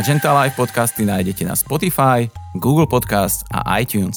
Magenta 0.00 0.32
Live 0.32 0.56
podcasty 0.56 1.04
nájdete 1.04 1.44
na 1.44 1.52
Spotify, 1.52 2.24
Google 2.56 2.88
Podcast 2.88 3.44
a 3.52 3.60
iTunes. 3.84 4.16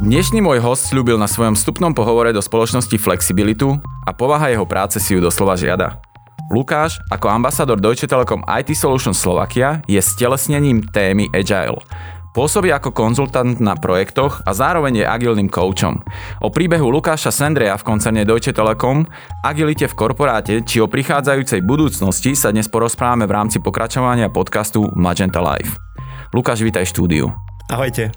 Dnešný 0.00 0.40
môj 0.40 0.56
host 0.56 0.88
slúbil 0.88 1.20
na 1.20 1.28
svojom 1.28 1.52
vstupnom 1.52 1.92
pohovore 1.92 2.32
do 2.32 2.40
spoločnosti 2.40 2.96
flexibilitu 2.96 3.76
a 4.08 4.10
povaha 4.16 4.48
jeho 4.48 4.64
práce 4.64 4.96
si 4.96 5.12
ju 5.12 5.20
doslova 5.20 5.52
žiada. 5.52 6.00
Lukáš, 6.48 6.96
ako 7.12 7.28
ambasador 7.28 7.76
Deutsche 7.76 8.08
Telekom 8.08 8.40
IT 8.48 8.72
Solutions 8.72 9.20
Slovakia, 9.20 9.84
je 9.84 10.00
stelesnením 10.00 10.80
témy 10.80 11.28
Agile. 11.36 11.84
Pôsobí 12.30 12.70
ako 12.70 12.94
konzultant 12.94 13.58
na 13.58 13.74
projektoch 13.74 14.46
a 14.46 14.54
zároveň 14.54 15.02
je 15.02 15.06
agilným 15.06 15.50
coachom. 15.50 15.98
O 16.38 16.54
príbehu 16.54 16.86
Lukáša 16.86 17.34
Sendreja 17.34 17.74
v 17.74 17.86
koncerne 17.90 18.22
Deutsche 18.22 18.54
Telekom, 18.54 19.02
agilite 19.42 19.90
v 19.90 19.98
korporáte 19.98 20.62
či 20.62 20.78
o 20.78 20.86
prichádzajúcej 20.86 21.58
budúcnosti 21.66 22.38
sa 22.38 22.54
dnes 22.54 22.70
porozprávame 22.70 23.26
v 23.26 23.34
rámci 23.34 23.58
pokračovania 23.58 24.30
podcastu 24.30 24.86
Magenta 24.94 25.42
Live. 25.42 25.74
Lukáš, 26.30 26.62
vítaj 26.62 26.86
štúdiu. 26.86 27.34
Ahojte. 27.66 28.14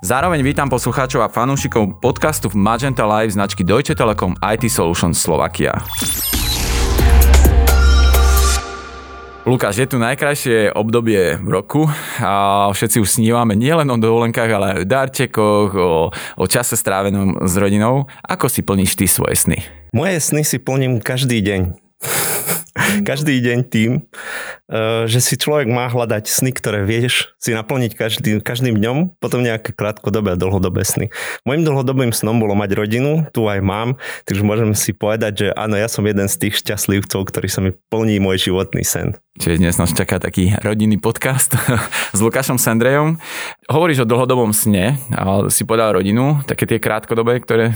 Zároveň 0.00 0.40
vítam 0.40 0.72
poslucháčov 0.72 1.20
a 1.20 1.28
fanúšikov 1.28 2.00
podcastu 2.00 2.48
v 2.48 2.56
Magenta 2.56 3.04
Live 3.04 3.36
značky 3.36 3.68
Deutsche 3.68 3.92
Telekom 3.92 4.32
IT 4.40 4.72
Solutions 4.72 5.20
Slovakia. 5.20 5.76
Lukáš, 9.42 9.82
je 9.82 9.90
tu 9.90 9.98
najkrajšie 9.98 10.70
obdobie 10.70 11.34
v 11.34 11.48
roku 11.50 11.90
a 12.22 12.70
všetci 12.70 13.02
už 13.02 13.10
snívame 13.10 13.58
nielen 13.58 13.90
o 13.90 13.98
dovolenkách, 13.98 14.50
ale 14.54 14.66
aj 14.70 14.78
o 14.78 14.86
darčekoch, 14.86 15.70
o, 15.74 16.14
o 16.14 16.46
čase 16.46 16.78
strávenom 16.78 17.42
s 17.42 17.58
rodinou. 17.58 18.06
Ako 18.22 18.46
si 18.46 18.62
plníš 18.62 18.94
ty 18.94 19.10
svoje 19.10 19.34
sny? 19.34 19.58
Moje 19.90 20.22
sny 20.22 20.46
si 20.46 20.62
plním 20.62 21.02
každý 21.02 21.42
deň. 21.42 21.74
každý 23.08 23.38
deň 23.40 23.58
tým, 23.68 23.90
eh, 24.02 25.04
že 25.06 25.18
si 25.22 25.34
človek 25.38 25.68
má 25.70 25.88
hľadať 25.88 26.28
sny, 26.28 26.50
ktoré 26.54 26.84
vieš 26.84 27.32
si 27.38 27.54
naplniť 27.54 27.92
každý, 27.94 28.30
každým 28.42 28.78
dňom, 28.78 29.18
potom 29.18 29.42
nejaké 29.42 29.74
krátkodobé 29.74 30.34
a 30.34 30.40
dlhodobé 30.40 30.86
sny. 30.86 31.10
Mojím 31.46 31.66
dlhodobým 31.66 32.12
snom 32.14 32.38
bolo 32.38 32.54
mať 32.54 32.74
rodinu, 32.76 33.26
tu 33.30 33.46
aj 33.46 33.60
mám, 33.62 33.98
takže 34.26 34.42
môžem 34.46 34.70
si 34.76 34.94
povedať, 34.94 35.32
že 35.32 35.46
áno, 35.54 35.78
ja 35.78 35.86
som 35.90 36.06
jeden 36.06 36.26
z 36.26 36.48
tých 36.48 36.62
šťastlivcov, 36.62 37.20
ktorý 37.28 37.48
sa 37.48 37.60
mi 37.64 37.70
plní 37.90 38.22
môj 38.22 38.50
životný 38.50 38.86
sen. 38.86 39.18
Čiže 39.40 39.64
dnes 39.64 39.80
nás 39.80 39.96
čaká 39.96 40.20
taký 40.20 40.52
rodinný 40.60 41.00
podcast 41.00 41.56
s 42.16 42.20
Lukášom 42.20 42.60
Sandrejom. 42.60 43.16
Hovoríš 43.64 44.04
o 44.04 44.10
dlhodobom 44.10 44.52
sne, 44.52 45.00
ale 45.08 45.48
si 45.48 45.64
podal 45.64 45.96
rodinu, 45.96 46.44
také 46.44 46.68
tie 46.68 46.76
krátkodobé, 46.76 47.40
ktoré 47.40 47.72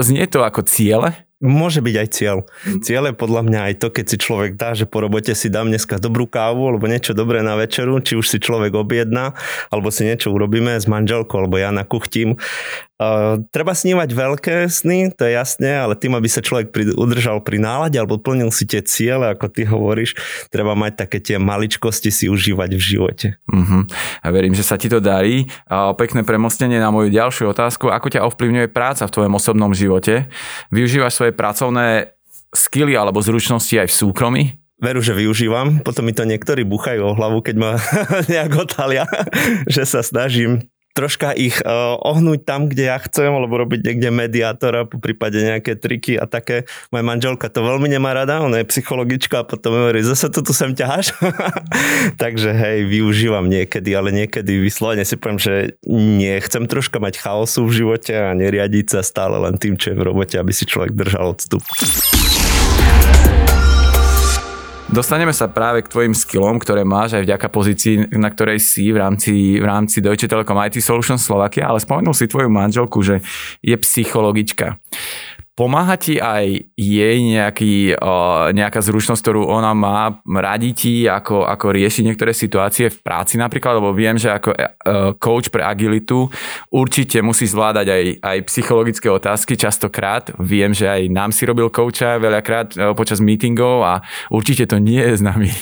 znie 0.00 0.24
to 0.24 0.40
ako 0.40 0.64
ciele, 0.64 1.12
Môže 1.40 1.80
byť 1.80 1.96
aj 1.96 2.08
cieľ. 2.12 2.38
Mhm. 2.68 2.80
Cieľ 2.84 3.02
je 3.10 3.14
podľa 3.16 3.42
mňa 3.48 3.60
aj 3.72 3.74
to, 3.80 3.88
keď 3.88 4.04
si 4.12 4.16
človek 4.20 4.60
dá, 4.60 4.76
že 4.76 4.84
po 4.84 5.00
robote 5.00 5.32
si 5.32 5.48
dám 5.48 5.72
dneska 5.72 5.96
dobrú 5.96 6.28
kávu 6.28 6.68
alebo 6.68 6.84
niečo 6.84 7.16
dobré 7.16 7.40
na 7.40 7.56
večeru, 7.56 7.96
či 8.04 8.20
už 8.20 8.28
si 8.28 8.36
človek 8.36 8.76
objedná, 8.76 9.32
alebo 9.72 9.88
si 9.88 10.04
niečo 10.04 10.28
urobíme 10.30 10.76
s 10.76 10.84
manželkou, 10.84 11.40
alebo 11.40 11.56
ja 11.56 11.72
nakuchtím. 11.72 12.36
Uh, 13.00 13.40
treba 13.48 13.72
snívať 13.72 14.12
veľké 14.12 14.54
sny, 14.68 15.16
to 15.16 15.24
je 15.24 15.32
jasné, 15.32 15.72
ale 15.72 15.96
tým, 15.96 16.12
aby 16.20 16.28
sa 16.28 16.44
človek 16.44 16.68
pri, 16.68 16.92
udržal 16.92 17.40
pri 17.40 17.56
nálade 17.56 17.96
alebo 17.96 18.20
plnil 18.20 18.52
si 18.52 18.68
tie 18.68 18.84
ciele, 18.84 19.24
ako 19.32 19.48
ty 19.48 19.64
hovoríš, 19.64 20.20
treba 20.52 20.76
mať 20.76 21.08
také 21.08 21.16
tie 21.16 21.40
maličkosti 21.40 22.12
si 22.12 22.28
užívať 22.28 22.76
v 22.76 22.82
živote. 22.84 23.28
Uh-huh. 23.48 23.88
A 24.20 24.26
verím, 24.28 24.52
že 24.52 24.60
sa 24.60 24.76
ti 24.76 24.92
to 24.92 25.00
darí. 25.00 25.48
Uh, 25.64 25.96
pekné 25.96 26.28
premostenie 26.28 26.76
na 26.76 26.92
moju 26.92 27.08
ďalšiu 27.08 27.48
otázku. 27.48 27.88
Ako 27.88 28.12
ťa 28.12 28.28
ovplyvňuje 28.28 28.68
práca 28.68 29.08
v 29.08 29.14
tvojom 29.16 29.32
osobnom 29.32 29.72
živote? 29.72 30.28
Využívaš 30.68 31.16
svoje 31.16 31.29
pracovné 31.34 32.14
skily 32.50 32.94
alebo 32.98 33.22
zručnosti 33.22 33.74
aj 33.78 33.88
v 33.90 33.98
súkromí? 33.98 34.44
Veru, 34.80 35.04
že 35.04 35.12
využívam, 35.12 35.84
potom 35.84 36.08
mi 36.08 36.16
to 36.16 36.24
niektorí 36.24 36.64
buchajú 36.64 37.04
o 37.04 37.12
hlavu, 37.12 37.44
keď 37.44 37.56
ma 37.60 37.70
nejak 38.32 38.52
otalia, 38.56 39.04
že 39.74 39.84
sa 39.84 40.00
snažím 40.00 40.64
troška 40.92 41.30
ich 41.32 41.62
uh, 41.62 41.96
ohnúť 42.02 42.42
tam, 42.42 42.66
kde 42.66 42.90
ja 42.90 42.98
chcem, 42.98 43.30
alebo 43.30 43.60
robiť 43.60 43.86
niekde 43.86 44.08
mediátora, 44.10 44.86
po 44.86 44.98
prípade 44.98 45.38
nejaké 45.38 45.78
triky 45.78 46.18
a 46.18 46.26
také. 46.26 46.66
Moja 46.90 47.04
manželka 47.06 47.46
to 47.48 47.62
veľmi 47.62 47.86
nemá 47.86 48.14
rada, 48.14 48.42
ona 48.42 48.62
je 48.62 48.70
psychologička 48.70 49.42
a 49.42 49.48
potom 49.48 49.74
hovorí, 49.74 50.02
zase 50.02 50.28
to 50.28 50.42
tu 50.42 50.50
sem 50.50 50.74
ťaháš. 50.74 51.14
Takže 52.22 52.50
hej, 52.52 52.86
využívam 52.86 53.46
niekedy, 53.46 53.90
ale 53.94 54.10
niekedy 54.10 54.58
vyslovene 54.58 55.06
si 55.06 55.14
poviem, 55.14 55.40
že 55.40 55.54
nie, 55.86 56.34
chcem 56.42 56.66
troška 56.66 56.98
mať 56.98 57.22
chaosu 57.22 57.66
v 57.66 57.76
živote 57.84 58.12
a 58.14 58.34
neriadiť 58.34 58.98
sa 58.98 59.00
stále 59.06 59.38
len 59.38 59.56
tým, 59.56 59.78
čo 59.78 59.94
je 59.94 59.98
v 59.98 60.06
robote, 60.06 60.36
aby 60.38 60.50
si 60.50 60.66
človek 60.66 60.94
držal 60.94 61.34
odstup. 61.34 61.62
Dostaneme 64.90 65.30
sa 65.30 65.46
práve 65.46 65.86
k 65.86 65.90
tvojim 65.92 66.10
skillom, 66.10 66.58
ktoré 66.58 66.82
máš 66.82 67.14
aj 67.14 67.22
vďaka 67.22 67.46
pozícii, 67.46 68.10
na 68.18 68.26
ktorej 68.26 68.58
si 68.58 68.90
v 68.90 68.98
rámci, 68.98 69.62
v 69.62 69.62
rámci 69.62 70.02
Deutsche 70.02 70.26
Telekom 70.26 70.58
IT 70.66 70.82
Solutions 70.82 71.22
Slovakia, 71.22 71.70
ale 71.70 71.78
spomenul 71.78 72.10
si 72.10 72.26
tvoju 72.26 72.50
manželku, 72.50 72.98
že 72.98 73.22
je 73.62 73.78
psychologička. 73.78 74.82
Pomáha 75.60 76.00
ti 76.00 76.16
aj 76.16 76.72
jej 76.72 77.18
nejaký, 77.20 77.92
nejaká 78.56 78.80
zručnosť, 78.80 79.20
ktorú 79.20 79.44
ona 79.44 79.76
má, 79.76 80.16
radí 80.24 80.72
ti, 80.72 81.04
ako, 81.04 81.44
ako 81.44 81.76
riešiť 81.76 82.00
niektoré 82.08 82.32
situácie 82.32 82.88
v 82.88 82.96
práci 83.04 83.36
napríklad, 83.36 83.76
lebo 83.76 83.92
viem, 83.92 84.16
že 84.16 84.32
ako 84.32 84.56
e, 84.56 84.58
coach 85.20 85.52
pre 85.52 85.60
agilitu 85.60 86.32
určite 86.72 87.20
musí 87.20 87.44
zvládať 87.44 87.92
aj, 87.92 88.04
aj 88.24 88.38
psychologické 88.48 89.12
otázky 89.12 89.60
častokrát. 89.60 90.32
Viem, 90.40 90.72
že 90.72 90.88
aj 90.88 91.12
nám 91.12 91.28
si 91.28 91.44
robil 91.44 91.68
coacha 91.68 92.16
veľakrát 92.16 92.80
e, 92.80 92.96
počas 92.96 93.20
meetingov 93.20 93.84
a 93.84 94.00
určite 94.32 94.64
to 94.64 94.80
nie 94.80 95.04
je 95.04 95.20
nami 95.20 95.52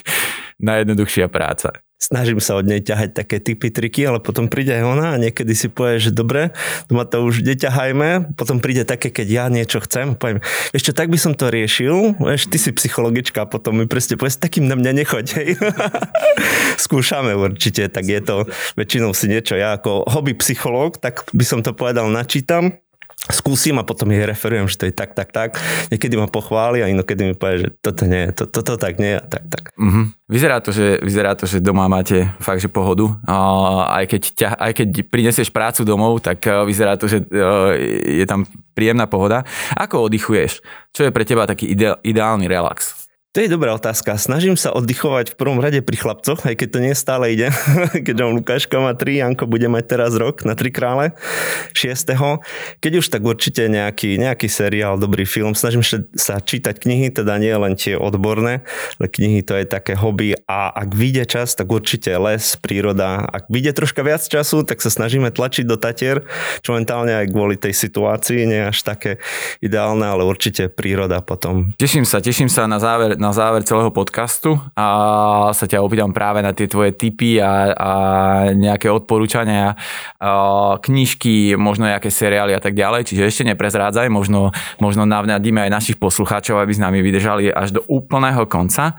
najjednoduchšia 0.58 1.30
práca. 1.30 1.82
Snažím 1.98 2.38
sa 2.38 2.54
od 2.54 2.62
nej 2.62 2.78
ťahať 2.78 3.10
také 3.10 3.42
typy, 3.42 3.74
triky, 3.74 4.06
ale 4.06 4.22
potom 4.22 4.46
príde 4.46 4.70
aj 4.70 4.86
ona 4.86 5.06
a 5.12 5.20
niekedy 5.20 5.50
si 5.50 5.66
povie, 5.66 5.98
že 5.98 6.14
dobre, 6.14 6.54
ma 6.94 7.02
to 7.02 7.26
už 7.26 7.42
neťahajme, 7.42 8.38
potom 8.38 8.62
príde 8.62 8.86
také, 8.86 9.10
keď 9.10 9.26
ja 9.26 9.44
niečo 9.50 9.82
chcem, 9.82 10.14
poviem, 10.14 10.38
ešte 10.70 10.94
tak 10.94 11.10
by 11.10 11.18
som 11.18 11.34
to 11.34 11.50
riešil, 11.50 12.14
vieš, 12.22 12.46
ty 12.46 12.54
si 12.54 12.70
psychologička, 12.70 13.42
a 13.42 13.50
potom 13.50 13.82
mi 13.82 13.90
presne 13.90 14.14
povie, 14.14 14.30
s 14.30 14.38
takým 14.38 14.70
na 14.70 14.78
mňa 14.78 14.92
nechoď, 14.94 15.26
Skúšame 16.86 17.34
určite, 17.34 17.90
tak 17.90 18.06
je 18.06 18.22
to 18.22 18.46
väčšinou 18.78 19.10
si 19.10 19.26
niečo, 19.26 19.58
ja 19.58 19.74
ako 19.74 20.06
hobby 20.06 20.38
psychológ, 20.38 21.02
tak 21.02 21.26
by 21.34 21.42
som 21.42 21.66
to 21.66 21.74
povedal, 21.74 22.06
načítam, 22.14 22.78
skúsim 23.30 23.76
a 23.76 23.84
potom 23.84 24.08
jej 24.08 24.24
referujem, 24.24 24.66
že 24.68 24.76
to 24.80 24.84
je 24.88 24.94
tak, 24.96 25.12
tak, 25.12 25.30
tak. 25.30 25.60
Niekedy 25.92 26.16
ma 26.16 26.26
pochváli 26.28 26.80
a 26.80 26.90
inokedy 26.90 27.32
mi 27.32 27.34
povie, 27.36 27.64
že 27.64 27.68
toto 27.80 28.08
nie, 28.08 28.32
to, 28.32 28.48
toto 28.48 28.80
tak 28.80 28.96
nie, 28.96 29.20
tak, 29.28 29.44
tak. 29.46 29.70
Mm-hmm. 29.76 30.04
Vyzerá, 30.28 30.60
to, 30.60 30.72
že, 30.72 31.00
vyzerá 31.00 31.32
to, 31.32 31.48
že 31.48 31.64
doma 31.64 31.88
máte 31.88 32.28
fakt, 32.40 32.60
že 32.60 32.68
pohodu. 32.68 33.08
Uh, 33.24 33.84
aj, 33.88 34.04
keď 34.10 34.22
ťa, 34.34 34.48
aj 34.56 34.72
keď 34.76 34.88
prinesieš 35.08 35.48
prácu 35.48 35.86
domov, 35.86 36.20
tak 36.20 36.44
uh, 36.44 36.64
vyzerá 36.68 37.00
to, 37.00 37.08
že 37.08 37.24
uh, 37.24 37.72
je 38.04 38.24
tam 38.28 38.44
príjemná 38.76 39.08
pohoda. 39.08 39.46
Ako 39.72 40.08
oddychuješ? 40.10 40.60
Čo 40.92 41.08
je 41.08 41.14
pre 41.14 41.24
teba 41.24 41.48
taký 41.48 41.72
ideál, 41.72 41.96
ideálny 42.04 42.50
relax? 42.50 42.97
To 43.38 43.46
je 43.46 43.54
dobrá 43.54 43.70
otázka. 43.70 44.18
Snažím 44.18 44.58
sa 44.58 44.74
oddychovať 44.74 45.30
v 45.30 45.38
prvom 45.38 45.62
rade 45.62 45.78
pri 45.78 45.94
chlapcoch, 45.94 46.42
aj 46.42 46.58
keď 46.58 46.68
to 46.74 46.78
nie 46.82 46.90
stále 46.90 47.30
ide. 47.30 47.54
Keďže 48.10 48.26
on 48.26 48.34
Lukáška 48.34 48.82
má 48.82 48.98
3, 48.98 49.22
Janko 49.22 49.46
bude 49.46 49.70
mať 49.70 49.94
teraz 49.94 50.18
rok 50.18 50.42
na 50.42 50.58
3 50.58 50.74
krále, 50.74 51.14
6. 51.70 52.18
Keď 52.82 52.92
už 52.98 53.06
tak 53.06 53.22
určite 53.22 53.70
nejaký, 53.70 54.18
nejaký 54.18 54.50
seriál, 54.50 54.98
dobrý 54.98 55.22
film. 55.22 55.54
Snažím 55.54 55.86
sa 56.18 56.42
čítať 56.42 56.82
knihy, 56.82 57.14
teda 57.14 57.38
nie 57.38 57.54
len 57.54 57.78
tie 57.78 57.94
odborné, 57.94 58.66
ale 58.98 59.06
knihy 59.06 59.46
to 59.46 59.54
je 59.54 59.70
také 59.70 59.94
hobby 59.94 60.34
a 60.50 60.74
ak 60.74 60.98
vyjde 60.98 61.30
čas, 61.30 61.54
tak 61.54 61.70
určite 61.70 62.10
les, 62.18 62.58
príroda. 62.58 63.22
Ak 63.22 63.46
vyjde 63.54 63.70
troška 63.70 64.02
viac 64.02 64.26
času, 64.26 64.66
tak 64.66 64.82
sa 64.82 64.90
snažíme 64.90 65.30
tlačiť 65.30 65.62
do 65.62 65.78
Tatier, 65.78 66.26
čo 66.66 66.74
momentálne 66.74 67.14
aj 67.22 67.30
kvôli 67.30 67.54
tej 67.54 67.70
situácii 67.70 68.50
nie 68.50 68.66
až 68.66 68.82
také 68.82 69.22
ideálne, 69.62 70.10
ale 70.10 70.26
určite 70.26 70.66
príroda 70.66 71.22
potom. 71.22 71.70
Teším 71.78 72.02
sa, 72.02 72.18
teším 72.18 72.50
sa 72.50 72.66
na 72.66 72.82
záver 72.82 73.14
na 73.27 73.27
záver 73.30 73.62
celého 73.62 73.92
podcastu 73.92 74.58
a 74.74 74.86
sa 75.52 75.66
ťa 75.68 75.84
opýtam 75.84 76.10
práve 76.16 76.40
na 76.40 76.56
tie 76.56 76.64
tvoje 76.66 76.96
tipy 76.96 77.36
a, 77.38 77.70
a 77.76 77.90
nejaké 78.56 78.88
odporúčania, 78.88 79.76
a 80.18 80.32
knižky, 80.80 81.54
možno 81.54 81.86
nejaké 81.86 82.08
seriály 82.08 82.56
a 82.56 82.60
tak 82.62 82.72
ďalej. 82.72 83.12
Čiže 83.12 83.22
ešte 83.28 83.44
neprezrádzaj, 83.46 84.08
možno, 84.08 84.56
možno 84.80 85.04
navnadíme 85.04 85.68
aj 85.68 85.70
našich 85.70 85.96
poslucháčov, 86.00 86.58
aby 86.58 86.72
s 86.72 86.82
nami 86.82 87.04
vydržali 87.04 87.52
až 87.52 87.78
do 87.78 87.84
úplného 87.86 88.48
konca. 88.48 88.96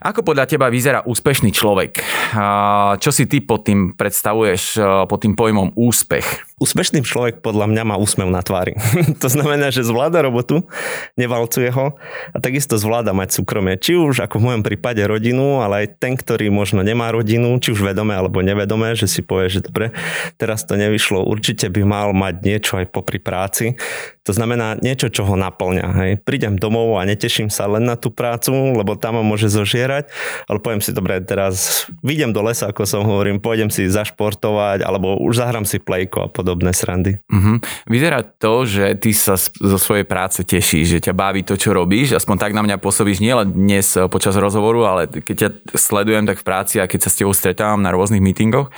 Ako 0.00 0.22
podľa 0.22 0.46
teba 0.46 0.70
vyzerá 0.70 1.02
úspešný 1.02 1.50
človek? 1.50 1.98
A 2.38 2.94
čo 3.02 3.10
si 3.10 3.26
ty 3.26 3.42
pod 3.42 3.66
tým 3.66 3.98
predstavuješ, 3.98 4.78
pod 5.10 5.18
tým 5.18 5.34
pojmom 5.34 5.74
úspech? 5.74 6.45
Úspešný 6.56 7.04
človek 7.04 7.44
podľa 7.44 7.68
mňa 7.68 7.82
má 7.84 8.00
úsmev 8.00 8.32
na 8.32 8.40
tvári. 8.40 8.80
to 9.22 9.28
znamená, 9.28 9.68
že 9.68 9.84
zvláda 9.84 10.24
robotu, 10.24 10.64
nevalcuje 11.12 11.68
ho 11.68 12.00
a 12.32 12.36
takisto 12.40 12.80
zvláda 12.80 13.12
mať 13.12 13.36
súkromie. 13.36 13.76
Či 13.76 14.00
už 14.00 14.24
ako 14.24 14.40
v 14.40 14.46
mojom 14.48 14.62
prípade 14.64 15.04
rodinu, 15.04 15.60
ale 15.60 15.84
aj 15.84 16.00
ten, 16.00 16.16
ktorý 16.16 16.48
možno 16.48 16.80
nemá 16.80 17.12
rodinu, 17.12 17.60
či 17.60 17.76
už 17.76 17.84
vedome 17.84 18.16
alebo 18.16 18.40
nevedome, 18.40 18.96
že 18.96 19.04
si 19.04 19.20
povie, 19.20 19.52
že 19.52 19.68
dobre, 19.68 19.92
teraz 20.40 20.64
to 20.64 20.80
nevyšlo, 20.80 21.28
určite 21.28 21.68
by 21.68 21.84
mal 21.84 22.16
mať 22.16 22.34
niečo 22.40 22.80
aj 22.80 22.88
popri 22.88 23.20
práci. 23.20 23.76
To 24.24 24.32
znamená 24.32 24.80
niečo, 24.80 25.12
čo 25.12 25.28
ho 25.28 25.36
naplňa. 25.36 25.86
Hej. 26.02 26.10
Prídem 26.24 26.56
domov 26.56 26.98
a 26.98 27.06
neteším 27.06 27.52
sa 27.52 27.68
len 27.68 27.84
na 27.84 28.00
tú 28.00 28.08
prácu, 28.08 28.50
lebo 28.74 28.96
tam 28.96 29.20
ma 29.20 29.22
môže 29.22 29.52
zožierať, 29.52 30.08
ale 30.48 30.58
poviem 30.58 30.80
si, 30.80 30.90
dobre, 30.90 31.20
teraz 31.20 31.84
vidím 32.00 32.32
do 32.32 32.40
lesa, 32.40 32.72
ako 32.72 32.88
som 32.88 33.04
hovorím, 33.04 33.44
pôjdem 33.44 33.68
si 33.68 33.86
zašportovať, 33.86 34.82
alebo 34.82 35.20
už 35.20 35.36
zahrám 35.38 35.68
si 35.68 35.78
plejko 35.78 36.26
a 36.26 36.32
podobné 36.46 36.70
srandy. 36.70 37.18
Uh-huh. 37.26 37.58
Vyzerá 37.90 38.22
to, 38.22 38.62
že 38.62 38.94
ty 39.02 39.10
sa 39.10 39.34
zo 39.34 39.78
svojej 39.82 40.06
práce 40.06 40.46
tešíš, 40.46 40.86
že 40.86 41.02
ťa 41.02 41.18
baví 41.18 41.42
to, 41.42 41.58
čo 41.58 41.74
robíš, 41.74 42.14
aspoň 42.14 42.36
tak 42.38 42.52
na 42.54 42.62
mňa 42.62 42.78
pôsobíš 42.78 43.18
nielen 43.18 43.50
dnes 43.50 43.98
eh, 43.98 44.06
počas 44.06 44.38
rozhovoru, 44.38 44.86
ale 44.86 45.10
keď 45.10 45.36
ťa 45.36 45.48
sledujem 45.74 46.22
tak 46.22 46.38
v 46.38 46.46
práci 46.46 46.78
a 46.78 46.86
keď 46.86 47.02
sa 47.02 47.10
s 47.10 47.18
tebou 47.18 47.34
stretávam 47.34 47.82
na 47.82 47.90
rôznych 47.90 48.22
meetingoch. 48.22 48.70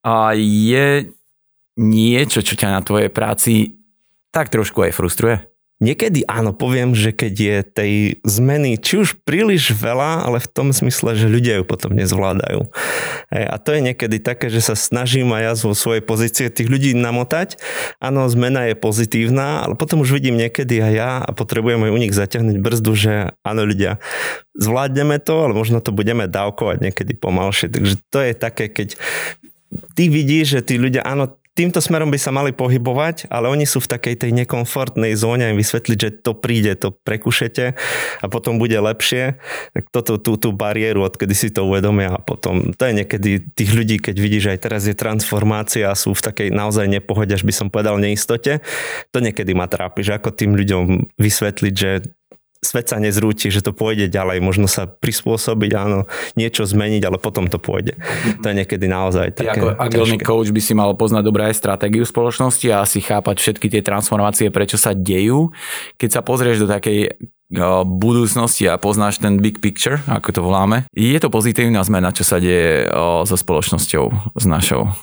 A 0.00 0.32
je 0.32 1.12
niečo, 1.76 2.40
čo 2.40 2.56
ťa 2.56 2.72
na 2.72 2.80
tvojej 2.80 3.12
práci 3.12 3.76
tak 4.32 4.48
trošku 4.48 4.80
aj 4.80 4.96
frustruje? 4.96 5.36
Niekedy 5.80 6.28
áno, 6.28 6.52
poviem, 6.52 6.92
že 6.92 7.08
keď 7.08 7.34
je 7.40 7.56
tej 7.64 7.92
zmeny 8.20 8.76
či 8.76 9.00
už 9.00 9.16
príliš 9.24 9.72
veľa, 9.72 10.28
ale 10.28 10.36
v 10.36 10.48
tom 10.52 10.76
smysle, 10.76 11.16
že 11.16 11.24
ľudia 11.24 11.56
ju 11.56 11.64
potom 11.64 11.96
nezvládajú. 11.96 12.68
A 13.32 13.56
to 13.56 13.72
je 13.72 13.80
niekedy 13.80 14.20
také, 14.20 14.52
že 14.52 14.60
sa 14.60 14.76
snažím 14.76 15.32
aj 15.32 15.42
ja 15.42 15.52
zo 15.56 15.72
svojej 15.72 16.04
pozície 16.04 16.52
tých 16.52 16.68
ľudí 16.68 16.92
namotať. 16.92 17.56
Áno, 17.96 18.28
zmena 18.28 18.68
je 18.68 18.76
pozitívna, 18.76 19.64
ale 19.64 19.72
potom 19.72 20.04
už 20.04 20.12
vidím 20.12 20.36
niekedy 20.36 20.84
aj 20.84 20.92
ja 20.92 21.10
a 21.24 21.30
potrebujem 21.32 21.80
aj 21.88 21.94
u 21.96 21.98
nich 21.98 22.12
zaťahnuť 22.12 22.60
brzdu, 22.60 22.92
že 22.92 23.12
áno 23.40 23.64
ľudia, 23.64 23.96
zvládneme 24.60 25.16
to, 25.16 25.48
ale 25.48 25.56
možno 25.56 25.80
to 25.80 25.96
budeme 25.96 26.28
dávkovať 26.28 26.92
niekedy 26.92 27.16
pomalšie. 27.16 27.72
Takže 27.72 27.96
to 28.12 28.20
je 28.20 28.32
také, 28.36 28.68
keď 28.68 29.00
ty 29.96 30.12
vidíš, 30.12 30.60
že 30.60 30.60
tí 30.60 30.74
ľudia, 30.76 31.00
áno, 31.08 31.39
týmto 31.54 31.82
smerom 31.82 32.08
by 32.08 32.18
sa 32.18 32.30
mali 32.30 32.54
pohybovať, 32.54 33.26
ale 33.28 33.50
oni 33.50 33.66
sú 33.66 33.82
v 33.82 33.90
takej 33.90 34.14
tej 34.26 34.30
nekomfortnej 34.32 35.12
zóne 35.18 35.50
im 35.50 35.58
vysvetliť, 35.58 35.98
že 35.98 36.10
to 36.22 36.32
príde, 36.38 36.72
to 36.78 36.94
prekušete 36.94 37.74
a 38.22 38.26
potom 38.30 38.62
bude 38.62 38.76
lepšie. 38.78 39.36
Tak 39.74 39.84
toto, 39.90 40.16
tú, 40.16 40.38
tú 40.38 40.54
bariéru, 40.54 41.02
odkedy 41.04 41.34
si 41.34 41.48
to 41.50 41.66
uvedomia 41.66 42.16
a 42.16 42.20
potom, 42.22 42.70
to 42.74 42.82
je 42.86 42.92
niekedy 43.02 43.30
tých 43.54 43.70
ľudí, 43.74 43.96
keď 43.98 44.16
vidíš, 44.16 44.42
že 44.46 44.52
aj 44.54 44.60
teraz 44.62 44.82
je 44.86 44.94
transformácia 44.94 45.90
a 45.90 45.98
sú 45.98 46.14
v 46.14 46.22
takej 46.22 46.48
naozaj 46.54 46.86
nepohode, 46.86 47.34
až 47.34 47.42
by 47.42 47.54
som 47.54 47.66
povedal 47.68 47.98
neistote, 47.98 48.62
to 49.10 49.18
niekedy 49.18 49.50
ma 49.52 49.66
trápi, 49.66 50.06
že 50.06 50.16
ako 50.16 50.30
tým 50.32 50.54
ľuďom 50.54 51.14
vysvetliť, 51.18 51.74
že 51.74 51.90
svet 52.60 52.92
sa 52.92 53.00
nezrúti, 53.00 53.48
že 53.48 53.64
to 53.64 53.72
pôjde 53.72 54.12
ďalej, 54.12 54.44
možno 54.44 54.68
sa 54.68 54.84
prispôsobiť, 54.84 55.70
áno, 55.80 56.04
niečo 56.36 56.68
zmeniť, 56.68 57.02
ale 57.08 57.16
potom 57.16 57.48
to 57.48 57.56
pôjde. 57.56 57.96
To 58.44 58.52
je 58.52 58.54
niekedy 58.60 58.84
naozaj 58.84 59.32
také 59.32 59.56
Ty 59.56 59.60
ako 59.60 59.66
agilný 59.80 60.18
coach 60.20 60.52
by 60.52 60.60
si 60.60 60.76
mal 60.76 60.92
poznať 60.92 61.24
dobre 61.24 61.48
aj 61.48 61.56
stratégiu 61.56 62.04
spoločnosti 62.04 62.68
a 62.68 62.84
asi 62.84 63.00
chápať 63.00 63.40
všetky 63.40 63.72
tie 63.72 63.80
transformácie, 63.80 64.52
prečo 64.52 64.76
sa 64.76 64.92
dejú. 64.92 65.56
Keď 65.96 66.10
sa 66.12 66.20
pozrieš 66.20 66.64
do 66.64 66.68
takej 66.68 67.16
budúcnosti 67.82 68.70
a 68.70 68.78
poznáš 68.78 69.18
ten 69.18 69.42
big 69.42 69.58
picture, 69.58 69.98
ako 70.06 70.28
to 70.30 70.40
voláme. 70.44 70.86
Je 70.94 71.18
to 71.18 71.34
pozitívna 71.34 71.82
zmena, 71.82 72.14
čo 72.14 72.22
sa 72.22 72.38
deje 72.38 72.86
so 73.26 73.34
spoločnosťou, 73.34 74.38
s 74.38 74.44
našou? 74.46 74.94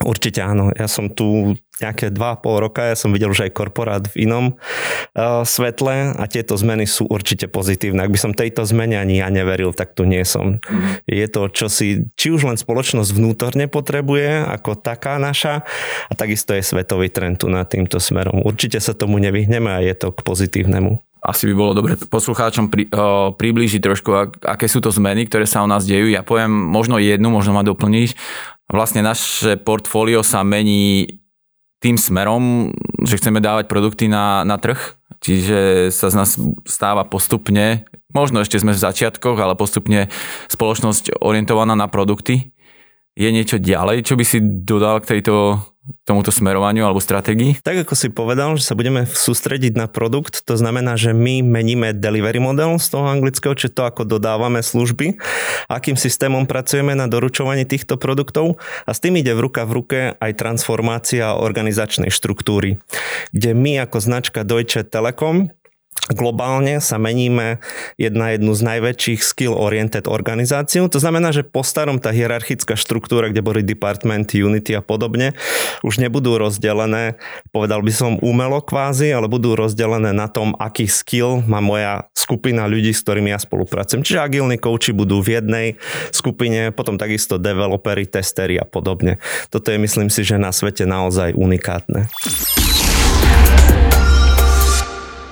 Určite 0.00 0.40
áno. 0.40 0.72
Ja 0.72 0.88
som 0.88 1.12
tu 1.12 1.58
nejaké 1.80 2.12
2,5 2.12 2.64
roka, 2.64 2.92
ja 2.92 2.96
som 2.96 3.10
videl 3.10 3.32
už 3.32 3.48
aj 3.48 3.56
korporát 3.56 4.04
v 4.12 4.28
inom 4.28 4.44
uh, 4.52 5.42
svetle 5.42 6.12
a 6.12 6.24
tieto 6.28 6.54
zmeny 6.54 6.84
sú 6.84 7.08
určite 7.08 7.48
pozitívne. 7.48 8.04
Ak 8.04 8.12
by 8.12 8.20
som 8.20 8.32
tejto 8.36 8.68
zmene 8.68 9.00
ani 9.00 9.24
ja 9.24 9.32
neveril, 9.32 9.72
tak 9.72 9.96
tu 9.96 10.04
nie 10.04 10.20
som. 10.28 10.60
Mm. 10.60 11.00
Je 11.08 11.26
to, 11.26 11.48
čo 11.48 11.66
si 11.72 12.04
či 12.20 12.28
už 12.30 12.44
len 12.44 12.60
spoločnosť 12.60 13.10
vnútorne 13.16 13.64
potrebuje, 13.66 14.44
ako 14.44 14.76
taká 14.76 15.16
naša, 15.16 15.64
a 16.08 16.12
takisto 16.12 16.52
je 16.52 16.60
svetový 16.60 17.08
trend 17.08 17.40
tu 17.40 17.48
nad 17.48 17.64
týmto 17.64 17.96
smerom. 17.96 18.44
Určite 18.44 18.76
sa 18.78 18.92
tomu 18.92 19.16
nevyhneme 19.16 19.72
a 19.72 19.80
je 19.80 19.96
to 19.96 20.12
k 20.12 20.20
pozitívnemu 20.20 21.00
asi 21.20 21.52
by 21.52 21.54
bolo 21.54 21.76
dobre 21.76 22.00
poslucháčom 22.00 22.72
pri, 22.72 22.88
o, 22.96 23.36
priblížiť 23.36 23.80
trošku, 23.84 24.08
ak, 24.08 24.30
aké 24.40 24.66
sú 24.72 24.80
to 24.80 24.88
zmeny, 24.88 25.28
ktoré 25.28 25.44
sa 25.44 25.60
u 25.60 25.68
nás 25.68 25.84
dejú. 25.84 26.08
Ja 26.08 26.24
poviem 26.24 26.48
možno 26.48 26.96
jednu, 26.96 27.28
možno 27.28 27.52
ma 27.52 27.60
doplniť. 27.60 28.16
Vlastne 28.70 29.02
naše 29.02 29.58
portfólio 29.58 30.22
sa 30.22 30.46
mení 30.46 31.18
tým 31.82 31.98
smerom, 31.98 32.70
že 33.02 33.18
chceme 33.18 33.42
dávať 33.42 33.66
produkty 33.66 34.06
na, 34.06 34.46
na 34.46 34.60
trh, 34.62 34.78
čiže 35.18 35.90
sa 35.90 36.12
z 36.12 36.14
nás 36.14 36.30
stáva 36.68 37.02
postupne, 37.02 37.88
možno 38.14 38.44
ešte 38.44 38.60
sme 38.60 38.76
v 38.76 38.82
začiatkoch, 38.84 39.38
ale 39.40 39.58
postupne 39.58 40.06
spoločnosť 40.52 41.18
orientovaná 41.18 41.74
na 41.74 41.90
produkty. 41.90 42.52
Je 43.18 43.28
niečo 43.28 43.58
ďalej, 43.58 44.06
čo 44.06 44.14
by 44.14 44.24
si 44.24 44.38
dodal 44.42 45.02
k 45.02 45.18
tejto 45.18 45.58
tomuto 46.04 46.30
smerovaniu 46.30 46.86
alebo 46.86 47.02
stratégii? 47.02 47.64
Tak 47.64 47.88
ako 47.88 47.94
si 47.98 48.08
povedal, 48.12 48.54
že 48.54 48.68
sa 48.68 48.78
budeme 48.78 49.08
sústrediť 49.08 49.74
na 49.74 49.90
produkt, 49.90 50.44
to 50.46 50.54
znamená, 50.54 50.94
že 50.94 51.10
my 51.10 51.42
meníme 51.42 51.96
delivery 51.96 52.38
model 52.38 52.78
z 52.78 52.86
toho 52.92 53.10
anglického, 53.10 53.56
či 53.56 53.72
to 53.72 53.82
ako 53.82 54.06
dodávame 54.06 54.62
služby, 54.62 55.18
akým 55.66 55.96
systémom 55.98 56.46
pracujeme 56.46 56.94
na 56.94 57.10
doručovaní 57.10 57.66
týchto 57.66 57.96
produktov 57.96 58.60
a 58.86 58.90
s 58.94 59.02
tým 59.02 59.18
ide 59.18 59.34
v 59.34 59.50
ruka 59.50 59.66
v 59.66 59.72
ruke 59.82 60.00
aj 60.20 60.32
transformácia 60.36 61.34
organizačnej 61.34 62.12
štruktúry, 62.12 62.78
kde 63.34 63.50
my 63.56 63.82
ako 63.82 63.98
značka 63.98 64.46
Deutsche 64.46 64.86
Telekom 64.86 65.50
globálne 66.10 66.82
sa 66.82 66.98
meníme 66.98 67.62
jedna 67.94 68.34
jednu 68.34 68.52
z 68.54 68.62
najväčších 68.66 69.20
skill-oriented 69.22 70.10
organizáciu. 70.10 70.90
To 70.90 70.98
znamená, 70.98 71.30
že 71.30 71.46
po 71.46 71.62
starom 71.62 72.02
tá 72.02 72.10
hierarchická 72.10 72.74
štruktúra, 72.74 73.30
kde 73.30 73.42
boli 73.44 73.62
department, 73.62 74.34
unity 74.34 74.74
a 74.74 74.82
podobne, 74.82 75.38
už 75.86 76.02
nebudú 76.02 76.36
rozdelené, 76.36 77.14
povedal 77.54 77.80
by 77.86 77.92
som 77.94 78.18
umelo 78.20 78.58
kvázi, 78.58 79.14
ale 79.14 79.30
budú 79.30 79.54
rozdelené 79.54 80.10
na 80.10 80.26
tom, 80.26 80.54
aký 80.58 80.90
skill 80.90 81.46
má 81.46 81.62
moja 81.62 82.10
skupina 82.14 82.66
ľudí, 82.66 82.90
s 82.90 83.02
ktorými 83.06 83.30
ja 83.30 83.38
spolupracujem. 83.38 84.02
Čiže 84.02 84.22
agilní 84.22 84.58
kouči 84.58 84.90
budú 84.90 85.22
v 85.22 85.38
jednej 85.38 85.66
skupine, 86.10 86.74
potom 86.74 86.98
takisto 86.98 87.38
developery, 87.38 88.06
testery 88.06 88.58
a 88.58 88.66
podobne. 88.66 89.22
Toto 89.48 89.70
je 89.70 89.78
myslím 89.78 90.10
si, 90.10 90.26
že 90.26 90.38
na 90.38 90.50
svete 90.50 90.86
naozaj 90.86 91.34
unikátne. 91.34 92.10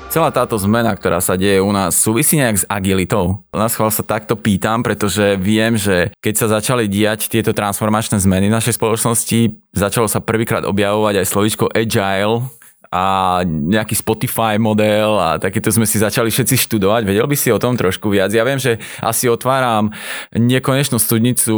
Celá 0.09 0.33
táto 0.33 0.57
zmena, 0.57 0.97
ktorá 0.97 1.21
sa 1.21 1.37
deje 1.37 1.61
u 1.61 1.69
nás, 1.69 1.93
súvisí 1.93 2.41
nejak 2.41 2.57
s 2.57 2.65
agilitou. 2.65 3.45
Na 3.53 3.69
schvál 3.69 3.93
sa 3.93 4.01
takto 4.01 4.41
pýtam, 4.41 4.81
pretože 4.81 5.37
viem, 5.37 5.77
že 5.77 6.17
keď 6.25 6.35
sa 6.35 6.47
začali 6.57 6.89
diať 6.89 7.29
tieto 7.29 7.53
transformačné 7.53 8.17
zmeny 8.17 8.49
v 8.49 8.57
našej 8.57 8.81
spoločnosti, 8.81 9.61
začalo 9.77 10.09
sa 10.09 10.25
prvýkrát 10.25 10.65
objavovať 10.65 11.21
aj 11.21 11.27
slovičko 11.29 11.65
agile, 11.77 12.49
a 12.89 13.41
nejaký 13.47 13.95
Spotify 13.95 14.57
model 14.57 15.17
a 15.17 15.37
takéto 15.37 15.71
sme 15.71 15.87
si 15.87 16.01
začali 16.01 16.33
všetci 16.33 16.69
študovať. 16.69 17.05
Vedel 17.05 17.29
by 17.29 17.37
si 17.37 17.53
o 17.53 17.61
tom 17.61 17.77
trošku 17.77 18.11
viac? 18.11 18.33
Ja 18.33 18.43
viem, 18.43 18.59
že 18.61 18.83
asi 19.05 19.29
otváram 19.29 19.93
nekonečnú 20.33 20.99
studnicu 21.01 21.55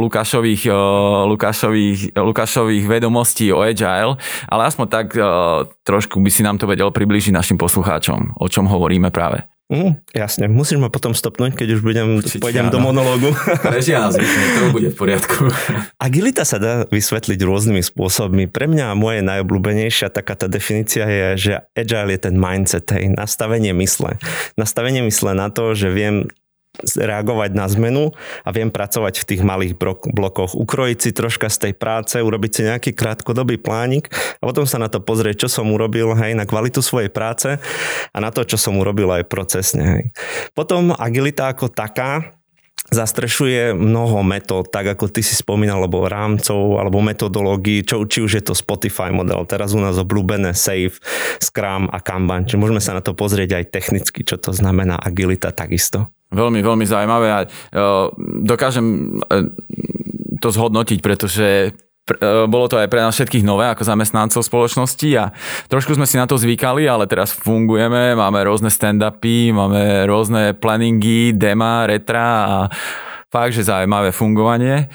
Lukášových, 0.00 0.68
Lukášových, 1.30 2.16
Lukášových 2.16 2.84
vedomostí 2.88 3.52
o 3.54 3.62
Agile, 3.62 4.18
ale 4.50 4.62
aspoň 4.66 4.86
tak 4.90 5.06
trošku 5.84 6.18
by 6.20 6.30
si 6.32 6.42
nám 6.42 6.58
to 6.58 6.66
vedel 6.66 6.90
približiť 6.90 7.32
našim 7.32 7.56
poslucháčom, 7.60 8.40
o 8.40 8.46
čom 8.48 8.66
hovoríme 8.66 9.12
práve. 9.12 9.53
Mm, 9.72 9.96
jasne, 10.12 10.44
musíš 10.44 10.76
ma 10.76 10.92
potom 10.92 11.16
stopnúť, 11.16 11.56
keď 11.56 11.68
už 11.76 11.80
budem, 11.80 12.20
Určite, 12.20 12.44
pôjdem 12.44 12.68
áno. 12.68 12.72
do 12.76 12.80
monológu. 12.84 13.32
Režia 13.64 14.04
nás 14.04 14.12
to 14.12 14.68
bude 14.76 14.92
v 14.92 14.96
poriadku. 14.96 15.48
Agilita 16.04 16.44
sa 16.44 16.60
dá 16.60 16.84
vysvetliť 16.92 17.40
rôznymi 17.40 17.80
spôsobmi. 17.80 18.44
Pre 18.52 18.68
mňa 18.68 18.92
moje 18.92 19.24
najobľúbenejšia 19.24 20.12
taká 20.12 20.36
tá 20.36 20.52
definícia 20.52 21.08
je, 21.08 21.26
že 21.40 21.52
agile 21.72 22.12
je 22.12 22.20
ten 22.28 22.36
mindset, 22.36 22.84
hej, 22.92 23.16
nastavenie 23.16 23.72
mysle. 23.72 24.20
Nastavenie 24.60 25.00
mysle 25.08 25.32
na 25.32 25.48
to, 25.48 25.72
že 25.72 25.88
viem 25.88 26.28
reagovať 26.82 27.50
na 27.54 27.70
zmenu 27.70 28.10
a 28.42 28.48
viem 28.50 28.68
pracovať 28.68 29.22
v 29.22 29.28
tých 29.30 29.42
malých 29.46 29.78
blokoch. 30.10 30.58
Ukrojiť 30.58 30.98
si 30.98 31.10
troška 31.14 31.46
z 31.46 31.70
tej 31.70 31.72
práce, 31.78 32.18
urobiť 32.18 32.50
si 32.50 32.60
nejaký 32.66 32.90
krátkodobý 32.98 33.62
plánik 33.62 34.10
a 34.42 34.42
potom 34.42 34.66
sa 34.66 34.82
na 34.82 34.90
to 34.90 34.98
pozrieť, 34.98 35.46
čo 35.46 35.62
som 35.62 35.70
urobil 35.70 36.18
hej, 36.18 36.34
na 36.34 36.48
kvalitu 36.48 36.82
svojej 36.82 37.14
práce 37.14 37.62
a 38.10 38.16
na 38.18 38.34
to, 38.34 38.42
čo 38.42 38.58
som 38.58 38.74
urobil 38.74 39.06
aj 39.14 39.30
procesne. 39.30 39.84
Hej. 39.86 40.04
Potom 40.52 40.90
agilita 40.90 41.54
ako 41.54 41.70
taká 41.70 42.34
zastrešuje 42.92 43.72
mnoho 43.72 44.20
metód, 44.20 44.68
tak 44.68 44.84
ako 44.92 45.08
ty 45.08 45.24
si 45.24 45.32
spomínal, 45.32 45.80
alebo 45.80 46.04
rámcov, 46.04 46.76
alebo 46.76 47.00
metodológií, 47.00 47.80
čo, 47.80 48.04
či 48.04 48.20
už 48.20 48.32
je 48.36 48.44
to 48.44 48.54
Spotify 48.54 49.08
model, 49.08 49.48
teraz 49.48 49.72
u 49.72 49.80
nás 49.80 49.96
obľúbené 49.96 50.52
Safe, 50.52 51.00
Scrum 51.40 51.88
a 51.88 51.98
Kanban, 52.04 52.44
čiže 52.44 52.60
môžeme 52.60 52.84
sa 52.84 52.92
na 52.92 53.00
to 53.00 53.16
pozrieť 53.16 53.56
aj 53.56 53.64
technicky, 53.72 54.20
čo 54.20 54.36
to 54.36 54.52
znamená 54.52 55.00
agilita 55.00 55.48
takisto. 55.48 56.12
Veľmi, 56.34 56.60
veľmi 56.60 56.84
zaujímavé 56.84 57.28
a 57.30 57.40
dokážem 58.42 59.18
e, 59.30 59.48
to 60.42 60.48
zhodnotiť, 60.50 60.98
pretože 61.00 61.72
E, 62.04 62.44
bolo 62.44 62.68
to 62.68 62.76
aj 62.76 62.92
pre 62.92 63.00
nás 63.00 63.16
všetkých 63.16 63.48
nové 63.48 63.64
ako 63.64 63.88
zamestnancov 63.88 64.44
spoločnosti 64.44 65.08
a 65.16 65.32
trošku 65.72 65.96
sme 65.96 66.04
si 66.04 66.20
na 66.20 66.28
to 66.28 66.36
zvykali, 66.36 66.84
ale 66.84 67.08
teraz 67.08 67.32
fungujeme, 67.32 68.12
máme 68.12 68.44
rôzne 68.44 68.68
stand-upy, 68.68 69.56
máme 69.56 70.04
rôzne 70.04 70.52
planningy, 70.52 71.32
dema, 71.32 71.88
retra 71.88 72.28
a 72.44 72.56
fakt, 73.32 73.56
že 73.56 73.64
zaujímavé 73.64 74.12
fungovanie. 74.12 74.92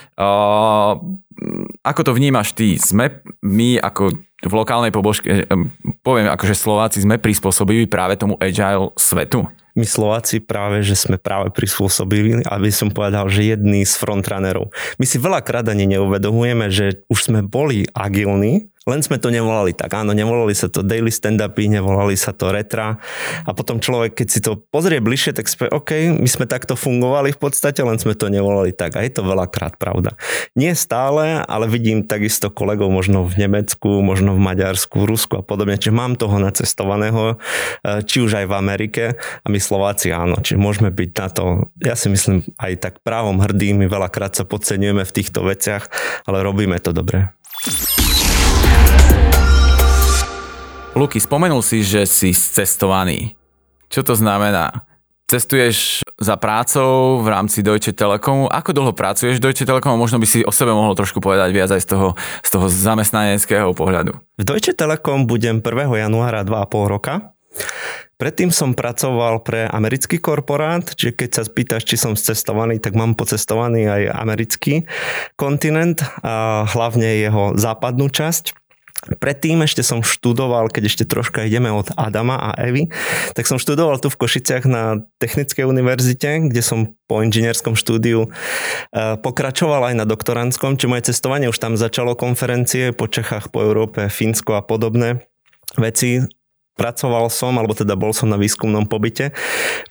Ako 1.81 2.01
to 2.05 2.13
vnímaš 2.13 2.53
ty? 2.53 2.77
Sme 2.77 3.25
my 3.41 3.81
ako 3.81 4.28
v 4.39 4.53
lokálnej 4.55 4.95
pobožke, 4.95 5.43
e, 5.43 5.55
poviem 6.03 6.31
ako, 6.31 6.43
že 6.47 6.55
Slováci 6.55 7.03
sme 7.03 7.19
prispôsobili 7.19 7.85
práve 7.87 8.15
tomu 8.15 8.39
agile 8.39 8.95
svetu? 8.95 9.47
my 9.79 9.87
Slováci 9.87 10.43
práve, 10.43 10.83
že 10.83 10.99
sme 10.99 11.15
práve 11.15 11.55
prispôsobili, 11.55 12.43
aby 12.43 12.67
som 12.67 12.91
povedal, 12.91 13.31
že 13.31 13.55
jedný 13.55 13.87
z 13.87 13.95
frontrunnerov. 13.95 14.75
My 14.99 15.05
si 15.07 15.15
veľakrát 15.15 15.63
ani 15.71 15.87
neuvedomujeme, 15.95 16.67
že 16.67 17.07
už 17.07 17.31
sme 17.31 17.39
boli 17.39 17.87
agilní, 17.95 18.67
len 18.89 19.05
sme 19.05 19.21
to 19.21 19.29
nevolali 19.29 19.77
tak. 19.77 19.93
Áno, 19.93 20.17
nevolali 20.17 20.57
sa 20.57 20.65
to 20.65 20.81
daily 20.81 21.13
stand-upy, 21.13 21.69
nevolali 21.69 22.17
sa 22.17 22.33
to 22.33 22.49
retra. 22.49 22.97
A 23.45 23.53
potom 23.53 23.77
človek, 23.77 24.17
keď 24.17 24.27
si 24.27 24.39
to 24.41 24.57
pozrie 24.57 24.97
bližšie, 24.97 25.37
tak 25.37 25.45
spie, 25.45 25.69
OK, 25.69 26.17
my 26.17 26.25
sme 26.25 26.49
takto 26.49 26.73
fungovali 26.73 27.31
v 27.31 27.39
podstate, 27.39 27.85
len 27.85 28.01
sme 28.01 28.17
to 28.17 28.33
nevolali 28.33 28.73
tak. 28.73 28.97
A 28.97 29.05
je 29.05 29.13
to 29.13 29.21
veľakrát 29.21 29.77
pravda. 29.77 30.17
Nie 30.57 30.73
stále, 30.73 31.45
ale 31.45 31.69
vidím 31.69 32.03
takisto 32.09 32.49
kolegov 32.49 32.89
možno 32.89 33.23
v 33.29 33.45
Nemecku, 33.45 34.01
možno 34.01 34.33
v 34.33 34.41
Maďarsku, 34.41 35.05
v 35.05 35.05
Rusku 35.05 35.33
a 35.37 35.43
podobne. 35.45 35.77
Čiže 35.77 35.93
mám 35.93 36.17
toho 36.17 36.41
nacestovaného, 36.41 37.37
e, 37.85 38.01
či 38.03 38.25
už 38.25 38.41
aj 38.41 38.45
v 38.49 38.53
Amerike. 38.57 39.03
A 39.45 39.47
my 39.47 39.59
Slováci 39.61 40.09
áno. 40.09 40.41
Čiže 40.41 40.57
môžeme 40.57 40.89
byť 40.89 41.09
na 41.13 41.27
to, 41.29 41.43
ja 41.85 41.93
si 41.93 42.09
myslím, 42.09 42.41
aj 42.57 42.73
tak 42.81 42.93
právom 43.05 43.37
hrdí. 43.37 43.77
My 43.77 43.85
veľakrát 43.85 44.33
sa 44.33 44.47
podceňujeme 44.47 45.05
v 45.05 45.15
týchto 45.15 45.45
veciach, 45.45 45.87
ale 46.25 46.41
robíme 46.41 46.81
to 46.81 46.89
dobre. 46.89 47.29
Luky, 50.99 51.15
spomenul 51.15 51.63
si, 51.63 51.79
že 51.79 52.03
si 52.03 52.35
cestovaný. 52.35 53.39
Čo 53.87 54.03
to 54.03 54.19
znamená? 54.19 54.83
Cestuješ 55.31 56.03
za 56.19 56.35
prácou 56.35 57.23
v 57.23 57.27
rámci 57.31 57.63
Deutsche 57.63 57.95
Telekomu. 57.95 58.51
Ako 58.51 58.75
dlho 58.75 58.91
pracuješ 58.91 59.39
v 59.39 59.47
Deutsche 59.47 59.63
Telekomu? 59.63 59.95
Možno 59.95 60.19
by 60.19 60.27
si 60.27 60.43
o 60.43 60.51
sebe 60.51 60.75
mohol 60.75 60.99
trošku 60.99 61.23
povedať 61.23 61.55
viac 61.55 61.71
aj 61.71 61.87
z 61.87 61.95
toho, 61.95 62.19
z 62.43 62.49
toho 62.51 62.67
zamestnaneckého 62.67 63.71
pohľadu. 63.71 64.11
V 64.11 64.43
Deutsche 64.43 64.75
Telekom 64.75 65.23
budem 65.23 65.63
1. 65.63 65.71
januára 66.03 66.43
2,5 66.43 66.67
roka. 66.91 67.31
Predtým 68.19 68.51
som 68.51 68.75
pracoval 68.75 69.39
pre 69.47 69.71
americký 69.71 70.19
korporát, 70.19 70.83
čiže 70.83 71.15
keď 71.15 71.29
sa 71.31 71.47
spýtaš, 71.47 71.87
či 71.87 71.95
som 71.95 72.19
cestovaný, 72.19 72.75
tak 72.83 72.91
mám 72.99 73.15
pocestovaný 73.15 73.87
aj 73.87 74.11
americký 74.19 74.83
kontinent, 75.39 76.03
a 76.27 76.67
hlavne 76.67 77.23
jeho 77.23 77.55
západnú 77.55 78.11
časť. 78.11 78.58
Predtým 78.99 79.63
ešte 79.63 79.79
som 79.79 80.03
študoval, 80.03 80.67
keď 80.67 80.91
ešte 80.91 81.07
troška 81.07 81.47
ideme 81.47 81.71
od 81.71 81.87
Adama 81.95 82.35
a 82.35 82.51
Evy, 82.59 82.91
tak 83.31 83.47
som 83.47 83.55
študoval 83.55 83.95
tu 84.03 84.11
v 84.11 84.19
Košiciach 84.19 84.67
na 84.67 85.07
Technickej 85.23 85.63
univerzite, 85.63 86.51
kde 86.51 86.59
som 86.59 86.99
po 87.07 87.23
inžinierskom 87.23 87.79
štúdiu 87.79 88.27
e, 88.27 88.29
pokračoval 89.23 89.87
aj 89.87 89.95
na 89.95 90.03
doktorantskom, 90.03 90.75
či 90.75 90.91
moje 90.91 91.15
cestovanie 91.15 91.47
už 91.47 91.63
tam 91.63 91.79
začalo 91.79 92.19
konferencie 92.19 92.91
po 92.91 93.07
Čechách, 93.07 93.55
po 93.55 93.63
Európe, 93.63 94.11
Fínsko 94.11 94.59
a 94.59 94.61
podobné 94.67 95.23
veci. 95.79 96.19
Pracoval 96.75 97.27
som, 97.27 97.59
alebo 97.59 97.75
teda 97.75 97.99
bol 97.99 98.15
som 98.15 98.31
na 98.31 98.39
výskumnom 98.39 98.87
pobyte 98.87 99.35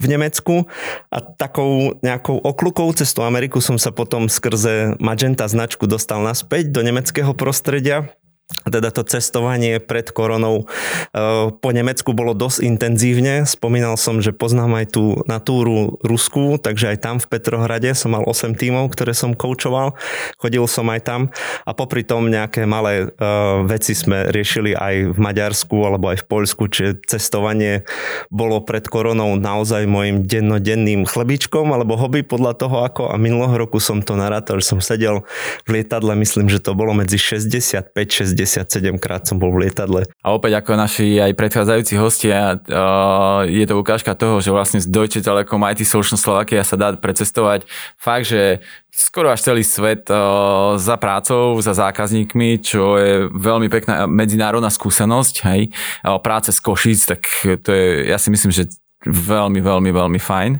v 0.00 0.06
Nemecku 0.08 0.64
a 1.12 1.20
takou 1.20 1.96
nejakou 2.00 2.40
oklukou 2.40 2.88
cez 2.96 3.12
Ameriku 3.20 3.60
som 3.60 3.76
sa 3.76 3.92
potom 3.92 4.24
skrze 4.24 4.96
Magenta 4.96 5.44
značku 5.44 5.84
dostal 5.84 6.24
naspäť 6.24 6.72
do 6.72 6.80
nemeckého 6.80 7.36
prostredia 7.36 8.08
teda 8.48 8.88
to 8.88 9.04
cestovanie 9.04 9.76
pred 9.76 10.08
koronou 10.08 10.64
e, 10.64 11.52
po 11.52 11.68
Nemecku 11.68 12.16
bolo 12.16 12.32
dosť 12.32 12.64
intenzívne. 12.64 13.44
Spomínal 13.44 14.00
som, 14.00 14.24
že 14.24 14.32
poznám 14.32 14.80
aj 14.80 14.86
tú 14.96 15.20
natúru 15.28 16.00
Rusku, 16.00 16.56
takže 16.56 16.96
aj 16.96 16.98
tam 17.04 17.16
v 17.20 17.28
Petrohrade 17.28 17.92
som 17.92 18.16
mal 18.16 18.24
8 18.24 18.56
tímov, 18.56 18.88
ktoré 18.88 19.12
som 19.12 19.36
koučoval. 19.36 19.92
Chodil 20.40 20.64
som 20.64 20.88
aj 20.88 21.00
tam 21.04 21.20
a 21.68 21.76
popri 21.76 22.08
tom 22.08 22.32
nejaké 22.32 22.64
malé 22.64 23.12
e, 23.12 23.26
veci 23.68 23.92
sme 23.92 24.32
riešili 24.32 24.72
aj 24.72 25.12
v 25.12 25.18
Maďarsku 25.20 25.76
alebo 25.84 26.08
aj 26.08 26.24
v 26.24 26.28
Poľsku, 26.28 26.62
čiže 26.72 27.04
cestovanie 27.04 27.84
bolo 28.32 28.64
pred 28.64 28.88
koronou 28.88 29.36
naozaj 29.36 29.84
môjim 29.84 30.24
dennodenným 30.24 31.04
chlebičkom 31.04 31.68
alebo 31.68 32.00
hobby 32.00 32.24
podľa 32.24 32.56
toho, 32.56 32.76
ako 32.80 33.12
a 33.12 33.20
minulého 33.20 33.60
roku 33.60 33.76
som 33.76 34.00
to 34.00 34.16
narátal, 34.16 34.56
že 34.56 34.72
som 34.72 34.80
sedel 34.80 35.28
v 35.68 35.80
lietadle, 35.80 36.16
myslím, 36.16 36.48
že 36.48 36.64
to 36.64 36.72
bolo 36.72 36.96
medzi 36.96 37.20
65 37.20 37.92
60 37.92 38.37
67 38.46 39.00
krát 39.02 39.26
som 39.26 39.40
bol 39.40 39.50
v 39.50 39.66
lietadle. 39.66 40.06
A 40.22 40.36
opäť 40.36 40.62
ako 40.62 40.78
naši 40.78 41.18
aj 41.18 41.34
predchádzajúci 41.34 41.94
hostia, 41.98 42.58
uh, 42.58 43.42
je 43.48 43.64
to 43.66 43.74
ukážka 43.74 44.14
toho, 44.14 44.38
že 44.38 44.54
vlastne 44.54 44.78
z 44.78 44.86
Deutsche 44.86 45.24
Telekom 45.24 45.64
IT 45.66 45.82
Solution 45.82 46.14
Slovakia 46.14 46.62
sa 46.62 46.78
dá 46.78 46.94
precestovať 46.94 47.66
fakt, 47.98 48.30
že 48.30 48.62
skoro 48.94 49.30
až 49.30 49.42
celý 49.42 49.66
svet 49.66 50.06
uh, 50.12 50.78
za 50.78 50.94
prácou, 51.00 51.58
za 51.58 51.74
zákazníkmi, 51.74 52.62
čo 52.62 52.94
je 52.98 53.26
veľmi 53.32 53.66
pekná 53.66 54.06
medzinárodná 54.06 54.70
skúsenosť, 54.70 55.34
hej, 55.50 55.74
uh, 56.06 56.18
práce 56.22 56.54
z 56.54 56.58
Košic, 56.62 57.00
tak 57.08 57.20
to 57.66 57.70
je, 57.74 58.10
ja 58.10 58.18
si 58.20 58.30
myslím, 58.30 58.54
že 58.54 58.70
veľmi, 59.06 59.62
veľmi, 59.62 59.90
veľmi 59.90 60.20
fajn. 60.20 60.52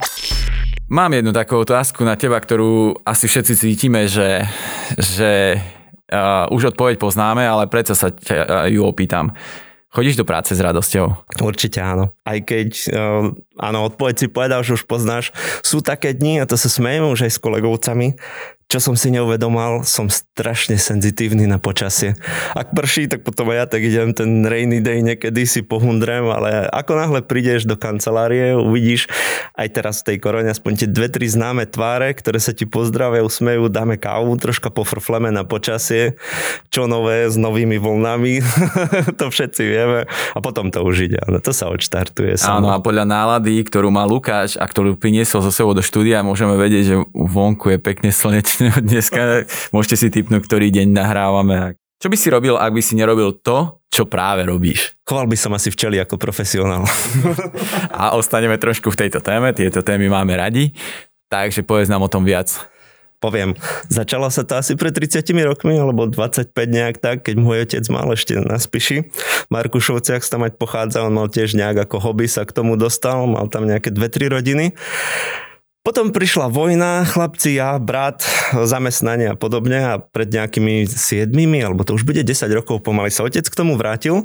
Mám 0.88 1.20
jednu 1.20 1.36
takú 1.36 1.60
otázku 1.60 2.00
na 2.00 2.16
teba, 2.16 2.40
ktorú 2.40 3.04
asi 3.04 3.28
všetci 3.28 3.52
cítime, 3.60 4.08
že, 4.08 4.48
že 4.96 5.60
Uh, 6.08 6.48
už 6.48 6.72
odpoveď 6.72 6.96
poznáme, 6.96 7.44
ale 7.44 7.68
predsa 7.68 7.92
sa 7.92 8.08
ťa 8.08 8.72
ju 8.72 8.80
opýtam. 8.80 9.36
Chodíš 9.88 10.20
do 10.20 10.24
práce 10.24 10.52
s 10.52 10.60
radosťou? 10.60 11.04
Určite 11.40 11.80
áno. 11.80 12.16
Aj 12.24 12.40
keď, 12.40 12.68
uh, 12.92 13.32
áno, 13.60 13.78
odpoveď 13.88 14.14
si 14.16 14.26
povedal, 14.28 14.60
že 14.64 14.76
už 14.76 14.88
poznáš, 14.88 15.32
sú 15.60 15.84
také 15.84 16.16
dni, 16.16 16.40
a 16.40 16.48
to 16.48 16.56
sa 16.56 16.72
smejeme 16.72 17.08
už 17.12 17.28
aj 17.28 17.32
s 17.36 17.40
kolegovcami, 17.40 18.16
čo 18.68 18.84
som 18.84 19.00
si 19.00 19.08
neuvedomal, 19.08 19.80
som 19.88 20.12
strašne 20.12 20.76
senzitívny 20.76 21.48
na 21.48 21.56
počasie. 21.56 22.20
Ak 22.52 22.76
prší, 22.76 23.08
tak 23.08 23.24
potom 23.24 23.48
ja 23.48 23.64
tak 23.64 23.80
idem 23.80 24.12
ten 24.12 24.44
rainy 24.44 24.84
day 24.84 25.00
niekedy 25.00 25.48
si 25.48 25.64
pohundrem, 25.64 26.28
ale 26.28 26.68
ako 26.68 26.92
náhle 26.92 27.20
prídeš 27.24 27.64
do 27.64 27.80
kancelárie, 27.80 28.52
uvidíš 28.52 29.08
aj 29.56 29.68
teraz 29.72 29.94
v 30.04 30.12
tej 30.12 30.16
korone 30.20 30.52
aspoň 30.52 30.84
tie 30.84 30.88
dve, 30.88 31.08
tri 31.08 31.24
známe 31.24 31.64
tváre, 31.64 32.12
ktoré 32.12 32.36
sa 32.36 32.52
ti 32.52 32.68
pozdravia, 32.68 33.24
usmejú, 33.24 33.72
dáme 33.72 33.96
kávu, 33.96 34.36
troška 34.36 34.68
pofrfleme 34.68 35.32
na 35.32 35.48
počasie, 35.48 36.20
čo 36.68 36.84
nové 36.84 37.24
s 37.24 37.40
novými 37.40 37.80
voľnami, 37.80 38.44
to 39.20 39.32
všetci 39.32 39.62
vieme 39.64 40.04
a 40.36 40.38
potom 40.44 40.68
to 40.68 40.84
už 40.84 41.08
ide, 41.08 41.18
ale 41.24 41.40
to 41.40 41.56
sa 41.56 41.72
odštartuje. 41.72 42.36
Áno 42.44 42.68
a 42.68 42.84
podľa 42.84 43.08
nálady, 43.08 43.64
ktorú 43.64 43.88
má 43.88 44.04
Lukáš 44.04 44.60
a 44.60 44.68
ktorú 44.68 45.00
priniesol 45.00 45.40
zo 45.40 45.48
sebou 45.48 45.72
do 45.72 45.80
štúdia, 45.80 46.20
môžeme 46.20 46.52
vedieť, 46.60 46.84
že 46.84 46.96
vonku 47.16 47.72
je 47.72 47.78
pekne 47.80 48.12
slnečné 48.58 48.82
dneska. 48.82 49.46
Môžete 49.70 49.96
si 49.96 50.08
typnúť, 50.10 50.42
ktorý 50.42 50.74
deň 50.74 50.90
nahrávame. 50.90 51.78
Čo 51.98 52.10
by 52.10 52.16
si 52.18 52.28
robil, 52.30 52.54
ak 52.58 52.74
by 52.74 52.82
si 52.82 52.94
nerobil 52.98 53.34
to, 53.34 53.78
čo 53.90 54.06
práve 54.06 54.46
robíš? 54.46 54.94
Choval 55.02 55.26
by 55.26 55.34
som 55.38 55.54
asi 55.54 55.70
včeli 55.70 55.98
ako 55.98 56.18
profesionál. 56.18 56.86
A 57.90 58.14
ostaneme 58.14 58.58
trošku 58.58 58.90
v 58.94 59.06
tejto 59.06 59.18
téme, 59.22 59.50
tieto 59.54 59.82
témy 59.82 60.06
máme 60.06 60.34
radi, 60.38 60.70
takže 61.26 61.66
povedz 61.66 61.90
nám 61.90 62.06
o 62.06 62.10
tom 62.10 62.22
viac. 62.22 62.50
Poviem, 63.18 63.58
začalo 63.90 64.30
sa 64.30 64.46
to 64.46 64.62
asi 64.62 64.78
pred 64.78 64.94
30 64.94 65.26
rokmi, 65.42 65.74
alebo 65.74 66.06
25 66.06 66.54
nejak 66.54 67.02
tak, 67.02 67.26
keď 67.26 67.34
môj 67.34 67.66
otec 67.66 67.82
mal 67.90 68.06
ešte 68.14 68.38
na 68.38 68.62
Spiši. 68.62 69.10
Markušovciach 69.50 70.22
sa 70.22 70.38
mať 70.38 70.54
pochádza, 70.54 71.02
on 71.02 71.18
mal 71.18 71.26
tiež 71.26 71.58
nejak 71.58 71.90
ako 71.90 71.98
hobby 71.98 72.30
sa 72.30 72.46
k 72.46 72.54
tomu 72.54 72.78
dostal, 72.78 73.26
mal 73.26 73.50
tam 73.50 73.66
nejaké 73.66 73.90
2-3 73.90 74.38
rodiny. 74.38 74.66
Potom 75.86 76.12
prišla 76.12 76.52
vojna, 76.52 77.06
chlapci, 77.08 77.56
ja, 77.56 77.78
brat, 77.80 78.20
zamestnanie 78.52 79.32
a 79.32 79.38
podobne 79.38 79.78
a 79.78 79.94
pred 80.02 80.28
nejakými 80.28 80.84
siedmimi, 80.84 81.64
alebo 81.64 81.86
to 81.86 81.96
už 81.96 82.04
bude 82.04 82.20
10 82.20 82.34
rokov 82.52 82.84
pomaly 82.84 83.08
sa 83.08 83.24
otec 83.24 83.46
k 83.46 83.58
tomu 83.58 83.78
vrátil. 83.78 84.20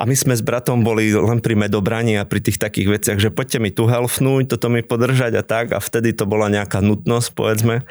A 0.00 0.08
my 0.08 0.16
sme 0.16 0.32
s 0.32 0.40
bratom 0.40 0.80
boli 0.80 1.12
len 1.12 1.44
pri 1.44 1.60
medobraní 1.60 2.16
a 2.16 2.24
pri 2.24 2.40
tých 2.40 2.56
takých 2.56 2.88
veciach, 2.88 3.18
že 3.20 3.28
poďte 3.28 3.60
mi 3.60 3.68
tu 3.68 3.84
helfnúť, 3.84 4.56
toto 4.56 4.72
mi 4.72 4.80
podržať 4.80 5.36
a 5.36 5.44
tak. 5.44 5.76
A 5.76 5.78
vtedy 5.78 6.16
to 6.16 6.24
bola 6.24 6.48
nejaká 6.48 6.80
nutnosť, 6.80 7.36
povedzme. 7.36 7.84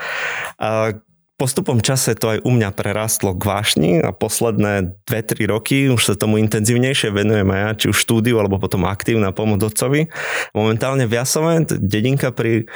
A 0.57 0.97
Postupom 1.39 1.79
čase 1.79 2.19
to 2.19 2.35
aj 2.35 2.43
u 2.43 2.51
mňa 2.51 2.75
prerastlo 2.75 3.31
k 3.31 3.47
vášni 3.47 3.91
a 4.03 4.11
posledné 4.11 4.99
2-3 5.07 5.47
roky 5.47 5.87
už 5.87 6.11
sa 6.11 6.13
tomu 6.19 6.35
intenzívnejšie 6.35 7.15
venujem 7.15 7.47
aj 7.47 7.61
ja, 7.63 7.69
či 7.79 7.85
už 7.95 8.03
štúdiu 8.03 8.43
alebo 8.43 8.59
potom 8.59 8.83
aktívna 8.83 9.31
pomoc 9.31 9.63
otcovi. 9.63 10.11
Momentálne 10.51 11.07
v 11.07 11.15
Jasove, 11.15 11.63
dedinka 11.79 12.35
pri 12.35 12.67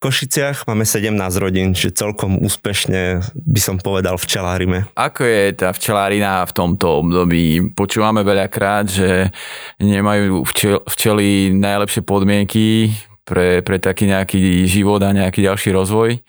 Košiciach, 0.00 0.64
máme 0.64 0.88
17 0.88 1.12
rodín, 1.36 1.76
čiže 1.76 1.92
celkom 1.92 2.40
úspešne 2.40 3.20
by 3.36 3.60
som 3.60 3.76
povedal 3.76 4.16
včelárime. 4.16 4.88
Ako 4.96 5.20
je 5.20 5.52
tá 5.52 5.76
včelárina 5.76 6.40
v 6.48 6.56
tomto 6.56 7.04
období? 7.04 7.76
Počúvame 7.76 8.24
veľakrát, 8.24 8.88
že 8.88 9.28
nemajú 9.76 10.40
včel, 10.48 10.80
včely 10.88 11.52
najlepšie 11.52 12.00
podmienky 12.00 12.96
pre, 13.26 13.60
pre 13.60 13.82
taký 13.82 14.06
nejaký 14.06 14.64
život 14.70 15.02
a 15.02 15.10
nejaký 15.10 15.42
ďalší 15.42 15.74
rozvoj. 15.74 16.22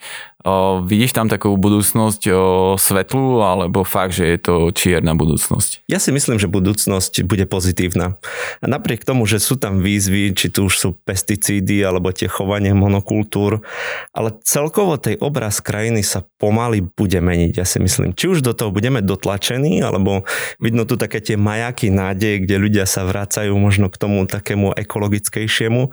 Vidíš 0.86 1.18
tam 1.18 1.26
takú 1.26 1.50
budúcnosť 1.58 2.22
o, 2.30 2.34
svetlu, 2.78 3.42
alebo 3.42 3.82
fakt, 3.82 4.14
že 4.14 4.24
je 4.30 4.38
to 4.38 4.54
čierna 4.70 5.18
budúcnosť? 5.18 5.90
Ja 5.90 5.98
si 5.98 6.14
myslím, 6.14 6.38
že 6.38 6.46
budúcnosť 6.46 7.26
bude 7.26 7.42
pozitívna. 7.42 8.14
A 8.62 8.66
napriek 8.70 9.02
tomu, 9.02 9.26
že 9.26 9.42
sú 9.42 9.58
tam 9.58 9.82
výzvy, 9.82 10.38
či 10.38 10.46
tu 10.54 10.70
už 10.70 10.74
sú 10.78 10.88
pesticídy, 10.94 11.82
alebo 11.82 12.14
tie 12.14 12.30
chovanie 12.30 12.70
monokultúr, 12.70 13.66
ale 14.14 14.30
celkovo 14.46 14.94
tej 14.94 15.18
obraz 15.18 15.58
krajiny 15.58 16.06
sa 16.06 16.22
pomaly 16.38 16.86
bude 16.86 17.18
meniť, 17.18 17.58
ja 17.58 17.66
si 17.66 17.82
myslím. 17.82 18.14
Či 18.14 18.38
už 18.38 18.46
do 18.46 18.54
toho 18.54 18.70
budeme 18.70 19.02
dotlačení, 19.02 19.82
alebo 19.82 20.22
vidno 20.62 20.86
tu 20.86 20.94
také 20.94 21.18
tie 21.18 21.34
majaky 21.34 21.90
nádeje, 21.90 22.46
kde 22.46 22.62
ľudia 22.62 22.86
sa 22.86 23.02
vracajú 23.02 23.50
možno 23.58 23.90
k 23.90 23.98
tomu 23.98 24.22
takému 24.22 24.70
ekologickejšiemu. 24.78 25.90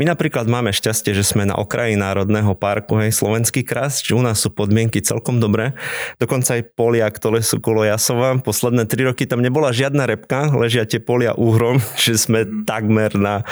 My 0.00 0.04
napríklad 0.08 0.48
máme 0.48 0.72
šťastie, 0.72 1.12
že 1.12 1.28
sme 1.28 1.44
na 1.44 1.60
okraji 1.60 2.00
Národného 2.00 2.56
parku, 2.56 2.96
hej, 2.96 3.12
Slovenský 3.12 3.60
kras, 3.60 3.81
či 3.90 4.14
u 4.14 4.22
nás 4.22 4.38
sú 4.38 4.54
podmienky 4.54 5.02
celkom 5.02 5.42
dobré. 5.42 5.74
Dokonca 6.22 6.60
aj 6.60 6.76
polia, 6.78 7.08
ktoré 7.10 7.42
sú 7.42 7.58
kolo 7.58 7.82
Jasova. 7.82 8.38
Posledné 8.38 8.86
tri 8.86 9.02
roky 9.02 9.26
tam 9.26 9.42
nebola 9.42 9.74
žiadna 9.74 10.06
repka, 10.06 10.52
ležia 10.54 10.86
tie 10.86 11.02
polia 11.02 11.34
úhrom, 11.34 11.82
že 12.04 12.14
sme 12.14 12.46
mm. 12.46 12.68
takmer 12.68 13.16
na, 13.18 13.42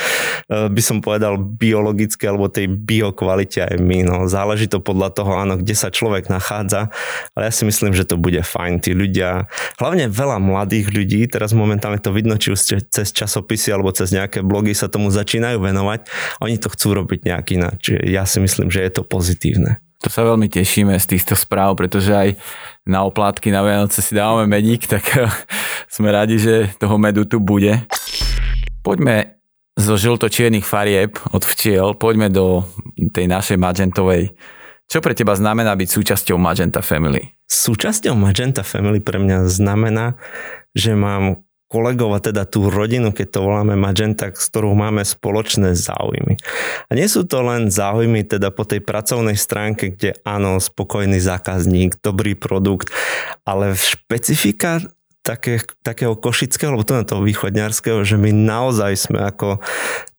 e, 0.46 0.70
by 0.70 0.82
som 0.84 1.02
povedal, 1.02 1.40
biologické 1.40 2.30
alebo 2.30 2.46
tej 2.46 2.70
biokvalite 2.70 3.64
aj 3.64 3.80
my. 3.80 4.06
No, 4.06 4.16
záleží 4.30 4.70
to 4.70 4.78
podľa 4.78 5.10
toho, 5.16 5.32
áno, 5.34 5.58
kde 5.58 5.75
sa 5.75 5.90
človek 5.90 6.30
nachádza, 6.30 6.92
ale 7.34 7.49
ja 7.49 7.52
si 7.52 7.66
myslím, 7.66 7.96
že 7.96 8.06
to 8.06 8.20
bude 8.20 8.38
fajn. 8.44 8.84
Tí 8.84 8.94
ľudia, 8.94 9.50
hlavne 9.80 10.06
veľa 10.06 10.38
mladých 10.38 10.92
ľudí, 10.92 11.26
teraz 11.26 11.56
momentálne 11.56 11.99
to 11.99 12.14
vidno, 12.14 12.38
či 12.38 12.52
už 12.54 12.60
cez 12.92 13.08
časopisy 13.10 13.72
alebo 13.72 13.90
cez 13.90 14.12
nejaké 14.12 14.44
blogy 14.44 14.76
sa 14.76 14.92
tomu 14.92 15.08
začínajú 15.08 15.58
venovať, 15.58 16.06
oni 16.44 16.56
to 16.60 16.68
chcú 16.70 16.94
robiť 17.02 17.26
nejak 17.26 17.46
ináč. 17.56 17.82
Ja 18.04 18.28
si 18.28 18.38
myslím, 18.42 18.68
že 18.68 18.84
je 18.84 18.92
to 18.92 19.02
pozitívne. 19.02 19.80
To 20.00 20.09
sa 20.09 20.25
veľmi 20.25 20.49
tešíme 20.49 20.97
z 20.97 21.07
týchto 21.16 21.37
správ, 21.37 21.76
pretože 21.76 22.09
aj 22.16 22.28
na 22.88 23.04
oplátky 23.04 23.52
na 23.52 23.61
Vianoce 23.61 24.00
si 24.00 24.16
dávame 24.16 24.49
medík, 24.49 24.88
tak 24.88 25.04
sme 25.92 26.09
radi, 26.09 26.40
že 26.40 26.73
toho 26.80 26.97
medu 26.97 27.28
tu 27.28 27.37
bude. 27.37 27.85
Poďme 28.80 29.37
zo 29.76 30.00
žlto-čiernych 30.00 30.64
farieb 30.64 31.21
od 31.37 31.45
včiel, 31.45 31.92
poďme 31.97 32.33
do 32.33 32.64
tej 33.12 33.28
našej 33.28 33.61
magentovej. 33.61 34.33
Čo 34.90 35.04
pre 35.04 35.14
teba 35.14 35.37
znamená 35.37 35.76
byť 35.76 35.88
súčasťou 35.88 36.40
Magenta 36.40 36.80
Family? 36.80 37.37
Súčasťou 37.47 38.16
Magenta 38.16 38.64
Family 38.64 38.99
pre 39.04 39.21
mňa 39.21 39.47
znamená, 39.47 40.16
že 40.73 40.97
mám 40.97 41.45
kolegov 41.70 42.18
a 42.18 42.20
teda 42.20 42.50
tú 42.50 42.66
rodinu, 42.66 43.14
keď 43.14 43.38
to 43.38 43.40
voláme 43.46 43.78
Magenta, 43.78 44.26
s 44.34 44.50
ktorou 44.50 44.74
máme 44.74 45.06
spoločné 45.06 45.78
záujmy. 45.78 46.34
A 46.90 46.98
nie 46.98 47.06
sú 47.06 47.22
to 47.22 47.46
len 47.46 47.70
záujmy 47.70 48.26
teda 48.26 48.50
po 48.50 48.66
tej 48.66 48.82
pracovnej 48.82 49.38
stránke, 49.38 49.94
kde 49.94 50.18
áno, 50.26 50.58
spokojný 50.58 51.22
zákazník, 51.22 52.02
dobrý 52.02 52.34
produkt, 52.34 52.90
ale 53.46 53.78
špecifika 53.78 54.82
také, 55.30 55.62
takého 55.87 56.18
košického, 56.18 56.75
alebo 56.75 56.82
to 56.82 56.99
na 56.99 57.06
toho 57.06 57.22
východňarského, 57.22 58.02
že 58.02 58.18
my 58.18 58.34
naozaj 58.34 58.92
sme 58.99 59.22
ako 59.22 59.62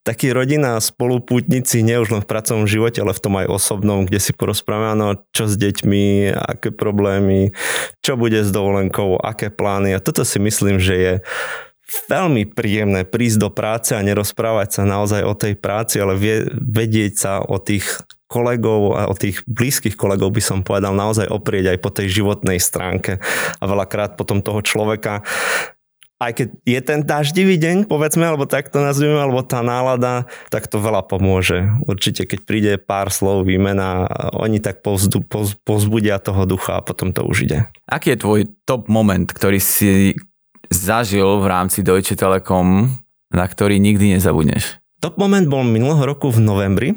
takí 0.02 0.34
rodina 0.34 0.82
spolupútnici, 0.82 1.86
nie 1.86 2.00
už 2.00 2.10
len 2.16 2.22
v 2.24 2.32
pracovnom 2.32 2.66
živote, 2.66 3.04
ale 3.04 3.14
v 3.14 3.22
tom 3.22 3.38
aj 3.38 3.52
osobnom, 3.52 4.08
kde 4.08 4.18
si 4.18 4.32
porozprávame, 4.34 4.98
áno, 4.98 5.08
čo 5.30 5.46
s 5.46 5.60
deťmi, 5.60 6.34
aké 6.34 6.74
problémy, 6.74 7.54
čo 8.02 8.18
bude 8.18 8.42
s 8.42 8.50
dovolenkou, 8.50 9.22
aké 9.22 9.54
plány. 9.54 9.94
A 9.94 10.02
toto 10.02 10.26
si 10.26 10.42
myslím, 10.42 10.82
že 10.82 10.96
je 10.98 11.14
veľmi 12.08 12.48
príjemné 12.52 13.04
prísť 13.04 13.38
do 13.42 13.50
práce 13.52 13.92
a 13.96 14.02
nerozprávať 14.04 14.82
sa 14.82 14.84
naozaj 14.88 15.22
o 15.28 15.36
tej 15.36 15.60
práci, 15.60 16.00
ale 16.00 16.16
vie, 16.16 16.48
vedieť 16.52 17.14
sa 17.16 17.34
o 17.44 17.60
tých 17.60 18.04
kolegov 18.32 18.96
a 18.96 19.12
o 19.12 19.16
tých 19.16 19.44
blízkych 19.44 20.00
kolegov 20.00 20.32
by 20.32 20.40
som 20.40 20.64
povedal 20.64 20.96
naozaj 20.96 21.28
oprieť 21.28 21.76
aj 21.76 21.80
po 21.84 21.92
tej 21.92 22.08
životnej 22.24 22.64
stránke. 22.64 23.20
A 23.60 23.64
veľakrát 23.68 24.16
potom 24.16 24.40
toho 24.40 24.64
človeka 24.64 25.28
aj 26.22 26.32
keď 26.38 26.48
je 26.70 26.80
ten 26.86 27.00
daždivý 27.02 27.58
deň, 27.58 27.90
povedzme, 27.90 28.22
alebo 28.22 28.46
tak 28.46 28.70
to 28.70 28.78
nazvime, 28.78 29.18
alebo 29.18 29.42
tá 29.42 29.66
nálada, 29.66 30.30
tak 30.54 30.70
to 30.70 30.78
veľa 30.78 31.02
pomôže. 31.10 31.66
Určite, 31.90 32.30
keď 32.30 32.40
príde 32.46 32.72
pár 32.78 33.10
slov, 33.10 33.50
výmena, 33.50 34.06
oni 34.38 34.62
tak 34.62 34.86
povzdu, 34.86 35.26
poz, 35.26 35.58
pozbudia 35.66 36.22
toho 36.22 36.46
ducha 36.46 36.78
a 36.78 36.86
potom 36.86 37.10
to 37.10 37.26
už 37.26 37.50
ide. 37.50 37.60
Aký 37.90 38.14
je 38.14 38.22
tvoj 38.22 38.40
top 38.70 38.86
moment, 38.86 39.26
ktorý 39.26 39.58
si 39.58 40.14
zažil 40.72 41.44
v 41.44 41.46
rámci 41.46 41.84
Deutsche 41.84 42.16
Telekom, 42.16 42.96
na 43.30 43.46
ktorý 43.46 43.78
nikdy 43.78 44.16
nezabudneš? 44.16 44.80
Top 45.02 45.18
moment 45.18 45.50
bol 45.50 45.66
minulého 45.66 46.06
roku 46.06 46.30
v 46.30 46.46
novembri, 46.46 46.94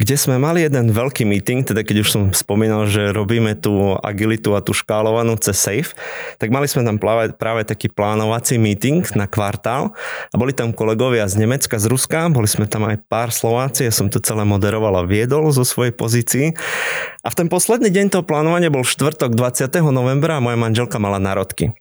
kde 0.00 0.16
sme 0.16 0.40
mali 0.40 0.64
jeden 0.64 0.88
veľký 0.88 1.28
meeting, 1.28 1.68
teda 1.68 1.84
keď 1.84 1.96
už 2.00 2.08
som 2.08 2.22
spomínal, 2.32 2.88
že 2.88 3.12
robíme 3.12 3.52
tú 3.60 3.92
agilitu 4.00 4.56
a 4.56 4.64
tú 4.64 4.72
škálovanú 4.72 5.36
cez 5.36 5.60
SAFE, 5.60 5.92
tak 6.40 6.48
mali 6.48 6.64
sme 6.64 6.80
tam 6.80 6.96
práve, 6.96 7.36
práve 7.36 7.68
taký 7.68 7.92
plánovací 7.92 8.56
meeting 8.56 9.04
na 9.12 9.28
kvartál 9.28 9.92
a 10.32 10.34
boli 10.40 10.56
tam 10.56 10.72
kolegovia 10.72 11.28
z 11.28 11.44
Nemecka, 11.44 11.76
z 11.76 11.92
Ruska, 11.92 12.32
boli 12.32 12.48
sme 12.48 12.64
tam 12.64 12.88
aj 12.88 13.04
pár 13.04 13.28
Slováci, 13.28 13.84
ja 13.84 13.92
som 13.92 14.08
to 14.08 14.16
celé 14.16 14.48
moderoval 14.48 14.96
a 14.96 15.04
viedol 15.04 15.52
zo 15.52 15.68
svojej 15.68 15.92
pozícii. 15.92 16.56
A 17.20 17.28
v 17.28 17.36
ten 17.36 17.52
posledný 17.52 17.92
deň 17.92 18.16
toho 18.16 18.24
plánovania 18.24 18.72
bol 18.72 18.80
štvrtok 18.80 19.36
20. 19.36 19.68
novembra 19.92 20.40
a 20.40 20.44
moja 20.44 20.56
manželka 20.56 20.96
mala 20.96 21.20
narodky. 21.20 21.76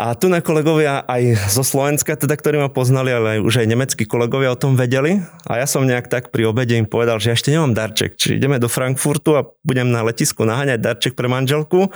A 0.00 0.16
tu 0.16 0.32
na 0.32 0.40
kolegovia 0.40 1.04
aj 1.04 1.52
zo 1.52 1.60
Slovenska, 1.60 2.16
teda, 2.16 2.32
ktorí 2.32 2.56
ma 2.56 2.72
poznali, 2.72 3.12
ale 3.12 3.36
aj 3.36 3.40
už 3.44 3.54
aj 3.60 3.68
nemeckí 3.68 4.08
kolegovia 4.08 4.48
o 4.48 4.56
tom 4.56 4.72
vedeli. 4.72 5.20
A 5.44 5.60
ja 5.60 5.68
som 5.68 5.84
nejak 5.84 6.08
tak 6.08 6.32
pri 6.32 6.48
obede 6.48 6.72
im 6.80 6.88
povedal, 6.88 7.20
že 7.20 7.28
ja 7.28 7.36
ešte 7.36 7.52
nemám 7.52 7.76
darček. 7.76 8.16
Či 8.16 8.40
ideme 8.40 8.56
do 8.56 8.72
Frankfurtu 8.72 9.36
a 9.36 9.44
budem 9.60 9.92
na 9.92 10.00
letisku 10.00 10.48
naháňať 10.48 10.80
darček 10.80 11.12
pre 11.12 11.28
manželku. 11.28 11.92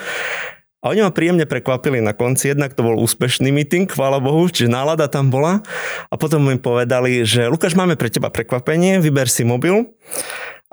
A 0.85 0.93
oni 0.93 1.01
ma 1.01 1.17
príjemne 1.17 1.49
prekvapili 1.49 2.05
na 2.05 2.13
konci. 2.13 2.53
Jednak 2.53 2.77
to 2.77 2.85
bol 2.85 3.01
úspešný 3.01 3.49
meeting, 3.49 3.89
chvála 3.89 4.21
Bohu, 4.21 4.53
čiže 4.53 4.69
nálada 4.69 5.09
tam 5.09 5.33
bola. 5.33 5.65
A 6.13 6.21
potom 6.21 6.45
mi 6.45 6.61
povedali, 6.61 7.25
že 7.25 7.49
Lukáš, 7.49 7.73
máme 7.73 7.97
pre 7.97 8.13
teba 8.13 8.29
prekvapenie, 8.29 9.01
vyber 9.01 9.33
si 9.33 9.49
mobil 9.49 9.97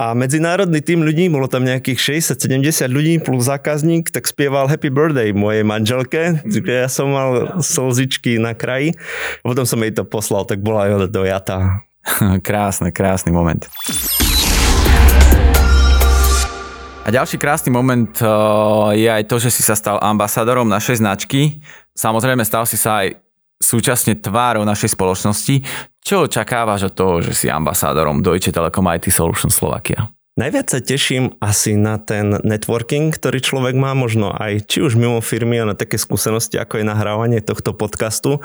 a 0.01 0.17
medzinárodný 0.17 0.81
tým 0.81 1.05
ľudí, 1.05 1.29
bolo 1.29 1.45
tam 1.45 1.61
nejakých 1.61 2.25
60-70 2.33 2.89
ľudí 2.89 3.13
plus 3.21 3.45
zákazník, 3.45 4.09
tak 4.09 4.25
spieval 4.25 4.65
Happy 4.65 4.89
Birthday 4.89 5.29
mojej 5.29 5.61
manželke. 5.61 6.41
Ja 6.65 6.89
som 6.89 7.13
mal 7.13 7.61
slzičky 7.61 8.41
na 8.41 8.57
kraji. 8.57 8.97
Potom 9.45 9.61
som 9.61 9.77
jej 9.77 9.93
to 9.93 10.01
poslal, 10.01 10.49
tak 10.49 10.65
bola 10.65 10.89
aj 10.89 11.13
dojatá. 11.13 11.85
Krásne, 12.47 12.89
krásny 12.89 13.29
moment. 13.29 13.69
A 17.05 17.09
ďalší 17.13 17.37
krásny 17.37 17.69
moment 17.69 18.09
eh, 18.17 19.05
je 19.05 19.09
aj 19.09 19.29
to, 19.29 19.37
že 19.37 19.53
si 19.53 19.61
sa 19.61 19.77
stal 19.77 20.01
ambasádorom 20.01 20.65
našej 20.65 20.97
značky. 20.97 21.61
Samozrejme, 21.93 22.41
stal 22.41 22.65
si 22.65 22.73
sa 22.73 23.05
aj 23.05 23.21
súčasne 23.61 24.17
tvárou 24.17 24.65
našej 24.65 24.97
spoločnosti. 24.97 25.63
Čo 26.01 26.25
očakávaš 26.25 26.89
od 26.89 26.93
toho, 26.97 27.13
že 27.21 27.37
si 27.37 27.47
ambasádorom 27.47 28.25
Deutsche 28.25 28.49
Telekom 28.49 28.89
IT 28.89 29.13
Solution 29.13 29.53
Slovakia? 29.53 30.09
Najviac 30.39 30.67
sa 30.71 30.79
teším 30.81 31.37
asi 31.43 31.77
na 31.77 31.99
ten 32.01 32.39
networking, 32.41 33.13
ktorý 33.13 33.43
človek 33.43 33.75
má 33.77 33.91
možno 33.93 34.31
aj 34.31 34.63
či 34.65 34.81
už 34.81 34.97
mimo 34.97 35.19
firmy 35.21 35.61
a 35.61 35.69
na 35.69 35.75
také 35.75 35.99
skúsenosti, 35.99 36.57
ako 36.57 36.81
je 36.81 36.85
nahrávanie 36.87 37.43
tohto 37.43 37.75
podcastu. 37.75 38.39
E, 38.39 38.41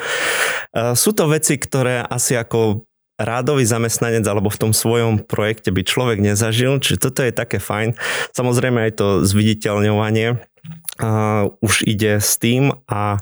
sú 0.99 1.15
to 1.15 1.31
veci, 1.31 1.55
ktoré 1.57 2.03
asi 2.03 2.35
ako 2.35 2.85
rádový 3.17 3.65
zamestnanec 3.65 4.27
alebo 4.29 4.53
v 4.53 4.61
tom 4.61 4.73
svojom 4.77 5.25
projekte 5.25 5.73
by 5.73 5.83
človek 5.87 6.19
nezažil, 6.21 6.77
čiže 6.83 7.01
toto 7.01 7.25
je 7.25 7.33
také 7.33 7.57
fajn. 7.57 7.97
Samozrejme 8.37 8.91
aj 8.91 8.93
to 9.01 9.07
zviditeľňovanie 9.25 10.37
uh, 10.37 11.49
už 11.65 11.89
ide 11.89 12.21
s 12.21 12.37
tým 12.37 12.77
a 12.85 13.17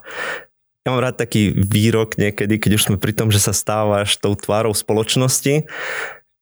ja 0.84 0.92
mám 0.92 1.00
rád 1.00 1.16
taký 1.16 1.56
výrok 1.56 2.20
niekedy, 2.20 2.60
keď 2.60 2.70
už 2.76 2.82
sme 2.92 2.96
pri 3.00 3.16
tom, 3.16 3.32
že 3.32 3.40
sa 3.40 3.56
stávaš 3.56 4.20
tou 4.20 4.36
tvárou 4.36 4.76
spoločnosti. 4.76 5.64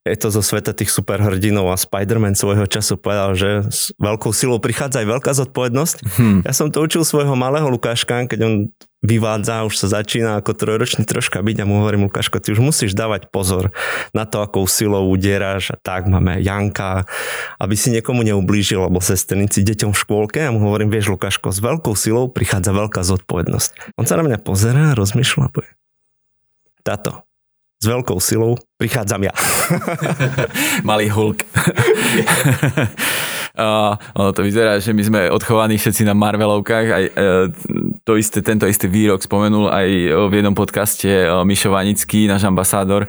Je 0.02 0.18
to 0.18 0.35
zo 0.35 0.42
sveta 0.42 0.74
tých 0.74 0.90
superhrdinov 0.90 1.70
a 1.70 1.78
Spider-Man 1.78 2.35
svojho 2.35 2.66
času 2.66 2.98
povedal, 2.98 3.38
že 3.38 3.62
s 3.70 3.94
veľkou 4.02 4.35
silou 4.35 4.59
prichádza 4.59 5.07
aj 5.07 5.09
veľká 5.14 5.31
zodpovednosť. 5.31 5.96
Hmm. 6.18 6.40
Ja 6.42 6.50
som 6.50 6.74
to 6.74 6.83
učil 6.83 7.07
svojho 7.07 7.38
malého 7.38 7.70
Lukáška, 7.70 8.26
keď 8.26 8.40
on 8.42 8.55
vyvádza, 9.02 9.66
už 9.66 9.74
sa 9.74 10.00
začína 10.00 10.38
ako 10.38 10.54
trojročný 10.54 11.02
troška 11.02 11.42
byť 11.42 11.56
a 11.62 11.68
mu 11.68 11.82
hovorím, 11.82 12.06
Lukáško, 12.06 12.38
ty 12.38 12.54
už 12.54 12.62
musíš 12.62 12.94
dávať 12.94 13.28
pozor 13.34 13.74
na 14.14 14.22
to, 14.24 14.38
akou 14.40 14.64
silou 14.70 15.10
udieráš 15.10 15.74
a 15.74 15.76
tak 15.76 16.06
máme 16.06 16.38
Janka, 16.38 17.04
aby 17.58 17.74
si 17.74 17.90
niekomu 17.90 18.22
neublížil, 18.22 18.78
alebo 18.78 19.02
sestrnici 19.02 19.66
deťom 19.66 19.90
v 19.90 20.00
škôlke 20.00 20.40
a 20.46 20.54
mu 20.54 20.62
hovorím, 20.62 20.88
vieš 20.88 21.10
Lukáško, 21.10 21.50
s 21.50 21.58
veľkou 21.58 21.98
silou 21.98 22.30
prichádza 22.30 22.70
veľká 22.70 23.02
zodpovednosť. 23.02 23.98
On 23.98 24.06
sa 24.06 24.14
na 24.16 24.24
mňa 24.24 24.38
pozerá 24.40 24.94
a 24.94 24.98
rozmýšľa 24.98 25.50
povie, 25.50 25.74
táto, 26.86 27.26
s 27.82 27.84
veľkou 27.90 28.22
silou 28.22 28.54
prichádzam 28.78 29.26
ja. 29.26 29.34
Malý 30.88 31.10
hulk. 31.10 31.42
Uh, 33.52 34.00
ono 34.16 34.32
to 34.32 34.40
vyzerá, 34.40 34.80
že 34.80 34.96
my 34.96 35.02
sme 35.04 35.20
odchovaní 35.28 35.76
všetci 35.76 36.08
na 36.08 36.16
Marvelovkách. 36.16 36.86
Aj, 36.88 37.04
uh, 37.04 37.52
to 38.02 38.18
isté, 38.18 38.42
tento 38.42 38.66
istý 38.66 38.90
výrok 38.90 39.22
spomenul 39.22 39.70
aj 39.70 39.88
v 40.28 40.32
jednom 40.32 40.54
podcaste 40.54 41.06
uh, 41.06 41.46
Mišo 41.46 41.70
Vanický, 41.70 42.26
náš 42.26 42.46
ambasádor. 42.46 43.06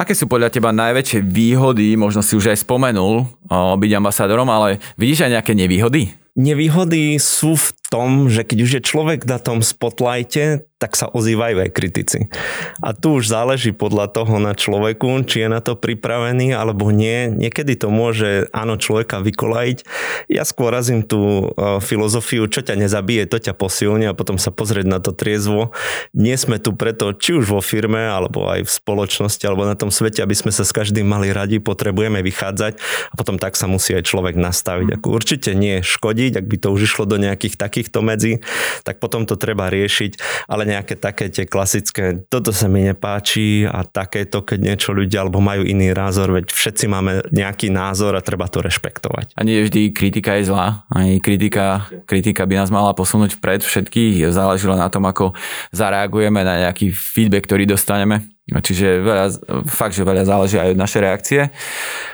Aké 0.00 0.16
sú 0.16 0.24
podľa 0.24 0.48
teba 0.48 0.72
najväčšie 0.72 1.20
výhody, 1.20 1.92
možno 1.92 2.24
si 2.24 2.32
už 2.32 2.56
aj 2.56 2.64
spomenul, 2.64 3.28
byť 3.52 3.90
ambasádorom, 4.00 4.48
ale 4.48 4.80
vidíš 4.96 5.28
aj 5.28 5.36
nejaké 5.36 5.52
nevýhody? 5.52 6.16
Nevýhody 6.40 7.20
sú 7.20 7.52
v 7.52 7.68
tom, 7.90 8.30
že 8.30 8.46
keď 8.46 8.58
už 8.62 8.70
je 8.78 8.82
človek 8.86 9.26
na 9.26 9.42
tom 9.42 9.66
spotlighte, 9.66 10.70
tak 10.80 10.96
sa 10.96 11.12
ozývajú 11.12 11.60
aj 11.60 11.70
kritici. 11.76 12.32
A 12.80 12.96
tu 12.96 13.20
už 13.20 13.28
záleží 13.28 13.76
podľa 13.76 14.08
toho 14.08 14.40
na 14.40 14.56
človeku, 14.56 15.28
či 15.28 15.44
je 15.44 15.48
na 15.52 15.60
to 15.60 15.76
pripravený 15.76 16.56
alebo 16.56 16.88
nie. 16.88 17.28
Niekedy 17.28 17.76
to 17.76 17.92
môže, 17.92 18.48
áno, 18.56 18.80
človeka 18.80 19.20
vykolajiť. 19.20 19.84
Ja 20.32 20.48
skôr 20.48 20.72
razím 20.72 21.04
tú 21.04 21.52
uh, 21.52 21.84
filozofiu, 21.84 22.48
čo 22.48 22.64
ťa 22.64 22.80
nezabije, 22.80 23.28
to 23.28 23.36
ťa 23.36 23.52
posilní 23.52 24.08
a 24.08 24.16
potom 24.16 24.40
sa 24.40 24.48
pozrieť 24.48 24.88
na 24.88 25.04
to 25.04 25.12
triezvo. 25.12 25.76
Nie 26.16 26.40
sme 26.40 26.56
tu 26.56 26.72
preto, 26.72 27.12
či 27.12 27.36
už 27.36 27.52
vo 27.52 27.60
firme, 27.60 28.00
alebo 28.08 28.48
aj 28.48 28.64
v 28.64 28.70
spoločnosti, 28.72 29.44
alebo 29.44 29.68
na 29.68 29.76
tom 29.76 29.92
svete, 29.92 30.24
aby 30.24 30.32
sme 30.32 30.48
sa 30.48 30.64
s 30.64 30.72
každým 30.72 31.04
mali 31.04 31.28
radi, 31.28 31.60
potrebujeme 31.60 32.24
vychádzať 32.24 32.80
a 33.12 33.14
potom 33.20 33.36
tak 33.36 33.52
sa 33.60 33.68
musí 33.68 33.92
aj 33.92 34.08
človek 34.08 34.32
nastaviť. 34.40 34.96
Ako 34.96 35.12
určite 35.12 35.52
nie 35.52 35.84
škodiť, 35.84 36.40
ak 36.40 36.46
by 36.48 36.56
to 36.56 36.72
už 36.72 36.88
išlo 36.88 37.04
do 37.04 37.20
nejakých 37.20 37.60
takýchto 37.80 38.04
medzi, 38.04 38.44
tak 38.84 39.00
potom 39.00 39.24
to 39.24 39.40
treba 39.40 39.72
riešiť, 39.72 40.44
ale 40.52 40.68
nejaké 40.68 41.00
také 41.00 41.32
tie 41.32 41.48
klasické, 41.48 42.20
toto 42.28 42.52
sa 42.52 42.68
mi 42.68 42.84
nepáči 42.84 43.64
a 43.64 43.88
takéto, 43.88 44.44
keď 44.44 44.60
niečo 44.60 44.92
ľudia 44.92 45.24
alebo 45.24 45.40
majú 45.40 45.64
iný 45.64 45.96
názor, 45.96 46.36
veď 46.36 46.52
všetci 46.52 46.84
máme 46.92 47.24
nejaký 47.32 47.72
názor 47.72 48.12
a 48.12 48.20
treba 48.20 48.44
to 48.52 48.60
rešpektovať. 48.60 49.32
A 49.32 49.40
nie 49.48 49.64
vždy 49.64 49.96
kritika 49.96 50.36
je 50.36 50.52
zlá. 50.52 50.84
Aj 50.92 51.08
kritika, 51.24 51.88
kritika 52.04 52.44
by 52.44 52.60
nás 52.60 52.68
mala 52.68 52.92
posunúť 52.92 53.40
vpred 53.40 53.64
všetkých. 53.64 54.28
Záležilo 54.28 54.76
na 54.76 54.92
tom, 54.92 55.08
ako 55.08 55.32
zareagujeme 55.72 56.44
na 56.44 56.68
nejaký 56.68 56.92
feedback, 56.92 57.48
ktorý 57.48 57.64
dostaneme. 57.64 58.28
Čiže 58.50 59.00
veľa, 59.00 59.26
fakt, 59.70 59.94
že 59.94 60.02
veľa 60.02 60.26
záleží 60.26 60.58
aj 60.58 60.74
od 60.74 60.78
našej 60.82 61.00
reakcie. 61.00 61.40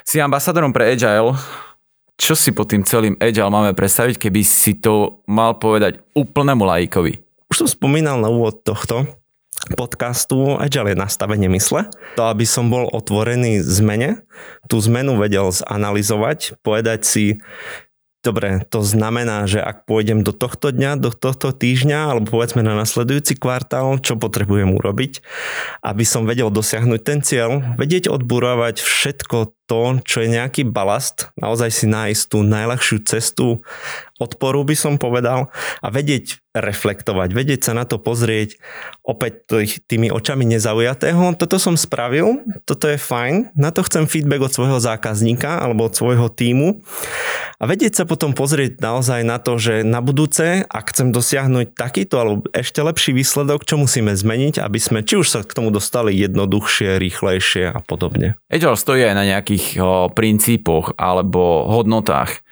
Si 0.05 0.21
ambasadorom 0.21 0.71
pre 0.71 0.93
Agile. 0.93 1.33
Čo 2.17 2.33
si 2.33 2.49
pod 2.49 2.73
tým 2.73 2.81
celým 2.81 3.13
Agile 3.21 3.53
máme 3.53 3.77
predstaviť, 3.77 4.17
keby 4.17 4.41
si 4.41 4.81
to 4.81 5.21
mal 5.29 5.61
povedať 5.61 6.01
úplnému 6.17 6.65
laikovi? 6.65 7.21
Už 7.53 7.65
som 7.65 7.69
spomínal 7.69 8.17
na 8.25 8.33
úvod 8.33 8.65
tohto 8.65 9.05
podcastu 9.77 10.57
Agile 10.57 10.93
je 10.93 10.99
nastavenie 11.01 11.49
mysle. 11.53 11.89
To, 12.17 12.33
aby 12.33 12.49
som 12.49 12.73
bol 12.73 12.89
otvorený 12.89 13.61
zmene, 13.61 14.25
tú 14.65 14.81
zmenu 14.81 15.21
vedel 15.21 15.53
zanalizovať, 15.53 16.57
povedať 16.65 17.05
si, 17.05 17.25
Dobre, 18.27 18.67
to 18.75 18.83
znamená, 18.83 19.47
že 19.47 19.63
ak 19.63 19.87
pôjdem 19.87 20.27
do 20.27 20.35
tohto 20.35 20.75
dňa, 20.75 20.99
do 20.99 21.15
tohto 21.15 21.55
týždňa, 21.55 22.11
alebo 22.11 22.35
povedzme 22.35 22.59
na 22.59 22.75
nasledujúci 22.75 23.39
kvartál, 23.39 24.03
čo 24.03 24.19
potrebujem 24.19 24.75
urobiť, 24.75 25.23
aby 25.87 26.03
som 26.03 26.27
vedel 26.27 26.51
dosiahnuť 26.51 27.01
ten 27.07 27.23
cieľ, 27.23 27.63
vedieť 27.79 28.11
odburovať 28.11 28.83
všetko 28.83 29.55
to, 29.71 30.03
čo 30.03 30.27
je 30.27 30.29
nejaký 30.35 30.67
balast, 30.67 31.31
naozaj 31.39 31.71
si 31.71 31.87
nájsť 31.87 32.23
tú 32.27 32.43
najľahšiu 32.43 32.99
cestu 33.07 33.63
odporu, 34.17 34.65
by 34.65 34.77
som 34.77 34.97
povedal, 34.97 35.53
a 35.81 35.89
vedieť 35.93 36.41
reflektovať, 36.57 37.37
vedieť 37.37 37.69
sa 37.69 37.73
na 37.77 37.85
to 37.85 38.01
pozrieť 38.01 38.57
opäť 39.05 39.45
tými 39.85 40.09
očami 40.09 40.49
nezaujatého. 40.49 41.37
Toto 41.37 41.61
som 41.61 41.77
spravil, 41.77 42.41
toto 42.65 42.89
je 42.89 42.97
fajn, 42.97 43.53
na 43.53 43.69
to 43.69 43.85
chcem 43.85 44.09
feedback 44.09 44.41
od 44.41 44.57
svojho 44.57 44.81
zákazníka 44.81 45.61
alebo 45.61 45.85
od 45.85 45.93
svojho 45.93 46.33
týmu 46.33 46.81
a 47.61 47.65
vedieť 47.69 48.01
sa 48.01 48.05
potom 48.09 48.33
pozrieť 48.33 48.81
naozaj 48.81 49.21
na 49.29 49.37
to, 49.37 49.61
že 49.61 49.85
na 49.85 50.01
budúce, 50.01 50.65
ak 50.65 50.97
chcem 50.97 51.13
dosiahnuť 51.13 51.77
takýto 51.77 52.17
alebo 52.17 52.49
ešte 52.57 52.81
lepší 52.81 53.13
výsledok, 53.13 53.69
čo 53.69 53.77
musíme 53.77 54.17
zmeniť, 54.17 54.57
aby 54.57 54.81
sme 54.81 55.05
či 55.05 55.21
už 55.21 55.29
sa 55.29 55.41
k 55.45 55.53
tomu 55.53 55.69
dostali 55.69 56.17
jednoduchšie, 56.17 56.97
rýchlejšie 56.97 57.69
a 57.69 57.85
podobne. 57.85 58.41
Agile 58.49 58.81
stojí 58.81 59.05
aj 59.05 59.13
na 59.13 59.29
nejakých 59.29 59.77
princípoch 60.17 60.97
alebo 60.97 61.69
hodnotách. 61.69 62.46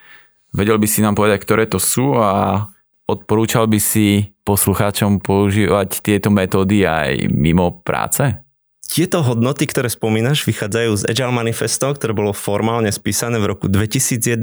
Vedel 0.54 0.78
by 0.78 0.86
si 0.86 1.02
nám 1.02 1.18
povedať, 1.18 1.42
ktoré 1.42 1.66
to 1.66 1.82
sú 1.82 2.14
a 2.14 2.70
odporúčal 3.10 3.66
by 3.66 3.82
si 3.82 4.38
poslucháčom 4.46 5.18
používať 5.18 5.98
tieto 5.98 6.30
metódy 6.30 6.86
aj 6.86 7.26
mimo 7.34 7.82
práce? 7.82 8.38
Tieto 8.86 9.26
hodnoty, 9.26 9.66
ktoré 9.66 9.90
spomínaš, 9.90 10.46
vychádzajú 10.46 11.02
z 11.02 11.02
Agile 11.10 11.34
Manifesto, 11.34 11.90
ktoré 11.90 12.14
bolo 12.14 12.30
formálne 12.30 12.94
spísané 12.94 13.42
v 13.42 13.50
roku 13.50 13.66
2001 13.66 14.38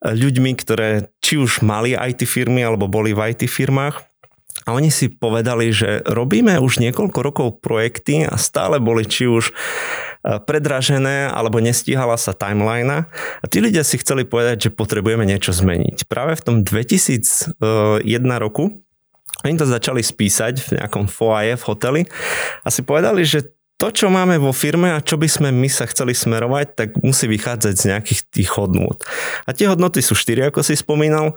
ľuďmi, 0.00 0.50
ktoré 0.56 1.12
či 1.20 1.36
už 1.36 1.60
mali 1.60 1.92
IT 1.92 2.24
firmy 2.24 2.64
alebo 2.64 2.88
boli 2.88 3.12
v 3.12 3.36
IT 3.36 3.44
firmách 3.44 4.10
a 4.68 4.76
oni 4.76 4.92
si 4.92 5.08
povedali, 5.08 5.72
že 5.72 6.04
robíme 6.04 6.60
už 6.60 6.84
niekoľko 6.84 7.18
rokov 7.24 7.48
projekty 7.64 8.28
a 8.28 8.36
stále 8.36 8.76
boli 8.76 9.08
či 9.08 9.24
už 9.24 9.56
predražené 10.20 11.32
alebo 11.32 11.60
nestíhala 11.64 12.20
sa 12.20 12.36
timeline 12.36 13.08
a 13.40 13.44
tí 13.48 13.64
ľudia 13.64 13.80
si 13.80 13.96
chceli 13.96 14.28
povedať, 14.28 14.68
že 14.68 14.70
potrebujeme 14.76 15.24
niečo 15.24 15.56
zmeniť. 15.56 16.04
Práve 16.08 16.36
v 16.36 16.44
tom 16.44 16.56
2001 16.60 17.60
roku 18.36 18.84
oni 19.40 19.54
to 19.56 19.64
začali 19.64 20.04
spísať 20.04 20.54
v 20.60 20.68
nejakom 20.76 21.08
foaje 21.08 21.56
v 21.56 21.64
hoteli 21.64 22.02
a 22.60 22.68
si 22.68 22.84
povedali, 22.84 23.24
že 23.24 23.56
to, 23.80 23.88
čo 23.88 24.12
máme 24.12 24.36
vo 24.36 24.52
firme 24.52 24.92
a 24.92 25.00
čo 25.00 25.16
by 25.16 25.24
sme 25.24 25.48
my 25.48 25.64
sa 25.72 25.88
chceli 25.88 26.12
smerovať, 26.12 26.66
tak 26.76 26.88
musí 27.00 27.24
vychádzať 27.24 27.74
z 27.80 27.84
nejakých 27.88 28.20
tých 28.28 28.50
hodnôt. 28.60 29.00
A 29.48 29.56
tie 29.56 29.72
hodnoty 29.72 30.04
sú 30.04 30.12
štyri, 30.12 30.44
ako 30.44 30.60
si 30.60 30.76
spomínal. 30.76 31.32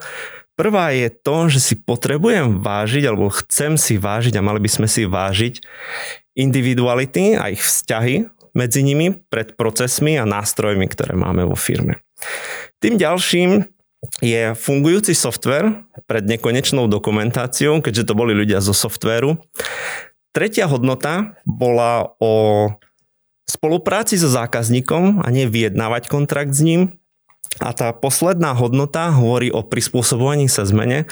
Prvá 0.59 0.91
je 0.91 1.07
to, 1.07 1.47
že 1.47 1.63
si 1.63 1.75
potrebujem 1.79 2.59
vážiť, 2.59 3.07
alebo 3.07 3.31
chcem 3.31 3.79
si 3.79 3.95
vážiť 3.95 4.35
a 4.35 4.45
mali 4.45 4.59
by 4.59 4.67
sme 4.67 4.91
si 4.91 5.07
vážiť 5.07 5.63
individuality 6.35 7.39
a 7.39 7.47
ich 7.47 7.63
vzťahy 7.63 8.27
medzi 8.53 8.85
nimi 8.85 9.13
pred 9.29 9.57
procesmi 9.57 10.17
a 10.17 10.25
nástrojmi, 10.29 10.85
ktoré 10.89 11.17
máme 11.17 11.45
vo 11.45 11.57
firme. 11.57 12.01
Tým 12.79 13.01
ďalším 13.01 13.65
je 14.19 14.53
fungujúci 14.53 15.15
software 15.15 15.87
pred 16.05 16.23
nekonečnou 16.27 16.91
dokumentáciou, 16.91 17.79
keďže 17.79 18.11
to 18.11 18.13
boli 18.17 18.35
ľudia 18.35 18.59
zo 18.59 18.75
softvéru. 18.75 19.39
Tretia 20.33 20.65
hodnota 20.65 21.37
bola 21.45 22.13
o 22.17 22.67
spolupráci 23.47 24.17
so 24.17 24.27
zákazníkom 24.27 25.21
a 25.23 25.27
nie 25.29 25.45
vyjednávať 25.45 26.09
kontrakt 26.09 26.51
s 26.51 26.65
ním. 26.65 26.81
A 27.61 27.69
tá 27.69 27.93
posledná 27.93 28.51
hodnota 28.57 29.13
hovorí 29.13 29.53
o 29.53 29.61
prispôsobovaní 29.61 30.49
sa 30.49 30.65
zmene 30.65 31.05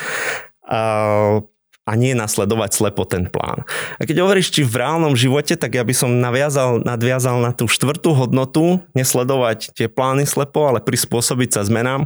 a, 0.66 1.44
a 1.82 1.98
nie 1.98 2.14
nasledovať 2.14 2.72
slepo 2.78 3.04
ten 3.10 3.26
plán. 3.26 3.66
A 3.98 4.06
keď 4.06 4.22
hovoríš, 4.22 4.54
či 4.54 4.62
v 4.62 4.86
reálnom 4.86 5.18
živote, 5.18 5.58
tak 5.58 5.74
ja 5.74 5.82
by 5.82 5.94
som 5.98 6.22
naviazal, 6.22 6.86
nadviazal 6.86 7.42
na 7.42 7.52
tú 7.52 7.66
štvrtú 7.66 8.14
hodnotu, 8.14 8.80
nesledovať 8.94 9.74
tie 9.74 9.90
plány 9.90 10.30
slepo, 10.30 10.70
ale 10.70 10.80
prispôsobiť 10.80 11.58
sa 11.58 11.62
zmenám. 11.66 12.06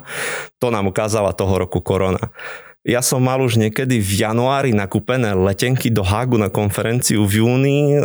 To 0.63 0.71
nám 0.71 0.87
ukázala 0.87 1.35
toho 1.35 1.59
roku 1.59 1.83
korona. 1.83 2.31
Ja 2.85 3.01
som 3.01 3.25
mal 3.25 3.41
už 3.41 3.57
niekedy 3.57 3.97
v 3.97 4.11
januári 4.21 4.69
nakúpené 4.69 5.33
letenky 5.33 5.89
do 5.89 6.05
Hagu 6.05 6.37
na 6.37 6.53
konferenciu 6.53 7.25
v 7.25 7.41
júni 7.41 7.97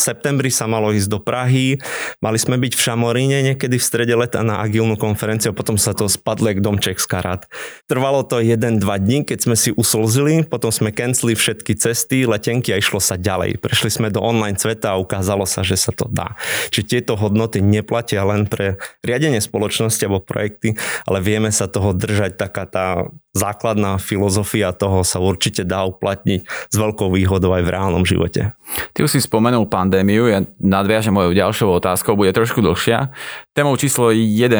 septembri 0.00 0.48
sa 0.48 0.64
malo 0.64 0.90
ísť 0.90 1.08
do 1.12 1.20
Prahy, 1.20 1.76
mali 2.24 2.38
sme 2.40 2.56
byť 2.56 2.72
v 2.72 2.80
Šamoríne 2.80 3.38
niekedy 3.52 3.76
v 3.76 3.84
strede 3.84 4.16
leta 4.16 4.40
na 4.40 4.64
agilnú 4.64 4.96
konferenciu, 4.96 5.52
potom 5.52 5.76
sa 5.76 5.92
to 5.92 6.08
spadli 6.08 6.56
k 6.56 6.64
domček 6.64 6.96
z 6.96 7.06
karát. 7.06 7.44
Trvalo 7.86 8.24
to 8.24 8.40
1-2 8.40 8.80
dní, 8.80 9.22
keď 9.28 9.38
sme 9.44 9.56
si 9.56 9.70
uslzili, 9.76 10.42
potom 10.48 10.72
sme 10.72 10.90
cancelili 10.90 11.36
všetky 11.36 11.76
cesty, 11.76 12.24
letenky 12.24 12.72
a 12.72 12.80
išlo 12.80 12.98
sa 12.98 13.20
ďalej. 13.20 13.60
Prešli 13.60 13.90
sme 13.92 14.08
do 14.08 14.24
online 14.24 14.56
sveta 14.56 14.96
a 14.96 15.00
ukázalo 15.00 15.44
sa, 15.44 15.60
že 15.60 15.76
sa 15.76 15.92
to 15.92 16.08
dá. 16.08 16.34
Čiže 16.72 16.98
tieto 16.98 17.12
hodnoty 17.20 17.60
neplatia 17.60 18.24
len 18.24 18.48
pre 18.48 18.80
riadenie 19.04 19.38
spoločnosti 19.38 20.02
alebo 20.08 20.24
projekty, 20.24 20.74
ale 21.04 21.20
vieme 21.20 21.52
sa 21.52 21.68
toho 21.68 21.92
držať 21.92 22.40
taká 22.40 22.64
tá 22.64 22.86
základná 23.30 23.94
filozofia 24.02 24.74
toho 24.74 25.06
sa 25.06 25.22
určite 25.22 25.62
dá 25.62 25.86
uplatniť 25.86 26.40
s 26.46 26.74
veľkou 26.74 27.14
výhodou 27.14 27.54
aj 27.54 27.62
v 27.62 27.72
reálnom 27.72 28.02
živote. 28.02 28.58
Ty 28.90 28.98
už 29.06 29.18
si 29.18 29.20
spomenul 29.22 29.70
pandémiu, 29.70 30.26
ja 30.26 30.42
nadviažem 30.58 31.14
mojou 31.14 31.34
ďalšou 31.34 31.68
otázkou, 31.78 32.18
bude 32.18 32.34
trošku 32.34 32.58
dlhšia. 32.58 33.14
Témou 33.54 33.74
číslo 33.78 34.10
1 34.10 34.50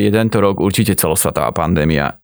je 0.00 0.08
tento 0.12 0.38
rok 0.40 0.60
určite 0.60 0.96
celosvetová 0.96 1.52
pandémia. 1.52 2.20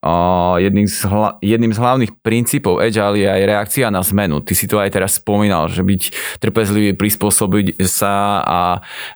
Jedným 0.61 0.89
z, 0.89 1.09
hla, 1.09 1.37
jedným 1.45 1.73
z 1.73 1.79
hlavných 1.81 2.13
princípov 2.21 2.81
Agile 2.81 3.25
je 3.25 3.29
aj 3.29 3.43
reakcia 3.45 3.87
na 3.93 4.01
zmenu. 4.05 4.41
Ty 4.45 4.53
si 4.57 4.69
to 4.69 4.81
aj 4.81 4.93
teraz 4.93 5.21
spomínal, 5.21 5.69
že 5.69 5.85
byť 5.85 6.03
trpezlivý, 6.41 6.97
prispôsobiť 6.97 7.81
sa 7.85 8.41
a, 8.45 8.61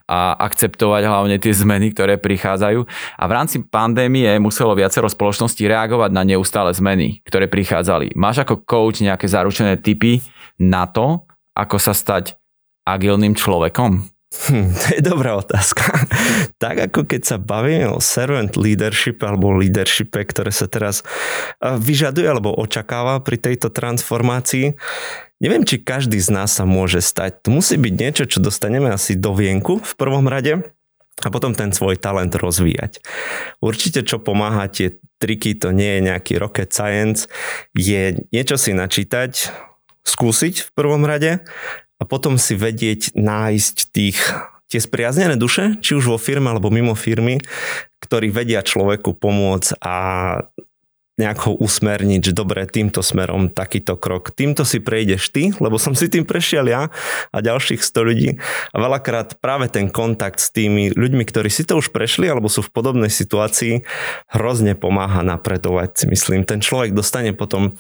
a 0.09 0.19
akceptovať 0.45 1.03
hlavne 1.09 1.37
tie 1.41 1.53
zmeny, 1.57 1.93
ktoré 1.93 2.17
prichádzajú. 2.21 2.81
A 3.17 3.25
v 3.29 3.33
rámci 3.33 3.61
pandémie 3.65 4.29
muselo 4.41 4.73
viacero 4.77 5.09
spoločností 5.09 5.69
reagovať 5.69 6.11
na 6.13 6.25
neustále 6.25 6.50
neustále 6.51 6.75
zmeny, 6.75 7.23
ktoré 7.23 7.47
prichádzali. 7.47 8.19
Máš 8.19 8.43
ako 8.43 8.67
coach 8.67 9.07
nejaké 9.07 9.31
zaručené 9.31 9.79
typy 9.79 10.19
na 10.59 10.91
to, 10.91 11.23
ako 11.55 11.79
sa 11.79 11.95
stať 11.95 12.35
agilným 12.83 13.39
človekom? 13.39 14.03
Hm, 14.51 14.67
to 14.75 14.87
je 14.99 15.03
dobrá 15.07 15.39
otázka. 15.39 15.87
tak 16.63 16.91
ako 16.91 17.07
keď 17.07 17.23
sa 17.23 17.37
bavíme 17.39 17.95
o 17.95 18.03
servant 18.03 18.59
leadership 18.59 19.23
alebo 19.23 19.55
leadershipe, 19.55 20.19
ktoré 20.27 20.51
sa 20.51 20.67
teraz 20.67 21.07
vyžaduje 21.63 22.27
alebo 22.27 22.51
očakáva 22.59 23.23
pri 23.23 23.39
tejto 23.39 23.71
transformácii, 23.71 24.75
neviem, 25.39 25.63
či 25.63 25.79
každý 25.79 26.19
z 26.19 26.35
nás 26.35 26.51
sa 26.51 26.67
môže 26.67 26.99
stať. 26.99 27.47
To 27.47 27.55
musí 27.63 27.79
byť 27.79 27.95
niečo, 27.95 28.27
čo 28.27 28.43
dostaneme 28.43 28.91
asi 28.91 29.15
do 29.15 29.39
vienku 29.39 29.79
v 29.79 29.93
prvom 29.95 30.27
rade 30.27 30.67
a 31.21 31.29
potom 31.29 31.53
ten 31.53 31.71
svoj 31.71 32.01
talent 32.01 32.33
rozvíjať. 32.33 33.05
Určite, 33.61 34.05
čo 34.05 34.21
pomáha 34.21 34.69
tie 34.73 34.97
triky, 35.21 35.57
to 35.57 35.71
nie 35.71 36.01
je 36.01 36.07
nejaký 36.09 36.41
rocket 36.41 36.73
science, 36.73 37.29
je 37.77 38.17
niečo 38.33 38.57
si 38.57 38.73
načítať, 38.73 39.53
skúsiť 40.05 40.55
v 40.65 40.71
prvom 40.73 41.05
rade 41.05 41.45
a 42.01 42.03
potom 42.09 42.41
si 42.41 42.57
vedieť 42.57 43.13
nájsť 43.13 43.77
tých 43.93 44.19
tie 44.71 44.79
spriaznené 44.79 45.35
duše, 45.35 45.83
či 45.83 45.99
už 45.99 46.15
vo 46.15 46.19
firme 46.19 46.47
alebo 46.55 46.71
mimo 46.71 46.95
firmy, 46.95 47.43
ktorí 47.99 48.31
vedia 48.31 48.63
človeku 48.63 49.19
pomôcť 49.19 49.83
a 49.83 49.97
nejako 51.21 51.61
usmerniť, 51.61 52.33
že 52.33 52.33
dobre, 52.33 52.65
týmto 52.65 53.05
smerom 53.05 53.53
takýto 53.53 54.01
krok. 54.01 54.33
Týmto 54.33 54.65
si 54.65 54.81
prejdeš 54.81 55.29
ty, 55.29 55.53
lebo 55.61 55.77
som 55.77 55.93
si 55.93 56.09
tým 56.09 56.25
prešiel 56.25 56.65
ja 56.73 56.89
a 57.29 57.39
ďalších 57.45 57.85
100 57.85 58.09
ľudí. 58.09 58.41
A 58.73 58.77
veľakrát 58.81 59.37
práve 59.45 59.69
ten 59.69 59.93
kontakt 59.93 60.41
s 60.41 60.49
tými 60.49 60.97
ľuďmi, 60.97 61.29
ktorí 61.29 61.53
si 61.53 61.69
to 61.69 61.77
už 61.77 61.93
prešli 61.93 62.33
alebo 62.33 62.49
sú 62.49 62.65
v 62.65 62.73
podobnej 62.73 63.13
situácii, 63.13 63.85
hrozne 64.33 64.73
pomáha 64.73 65.21
napredovať, 65.21 66.01
si 66.01 66.07
myslím. 66.09 66.49
Ten 66.49 66.65
človek 66.65 66.97
dostane 66.97 67.37
potom 67.37 67.77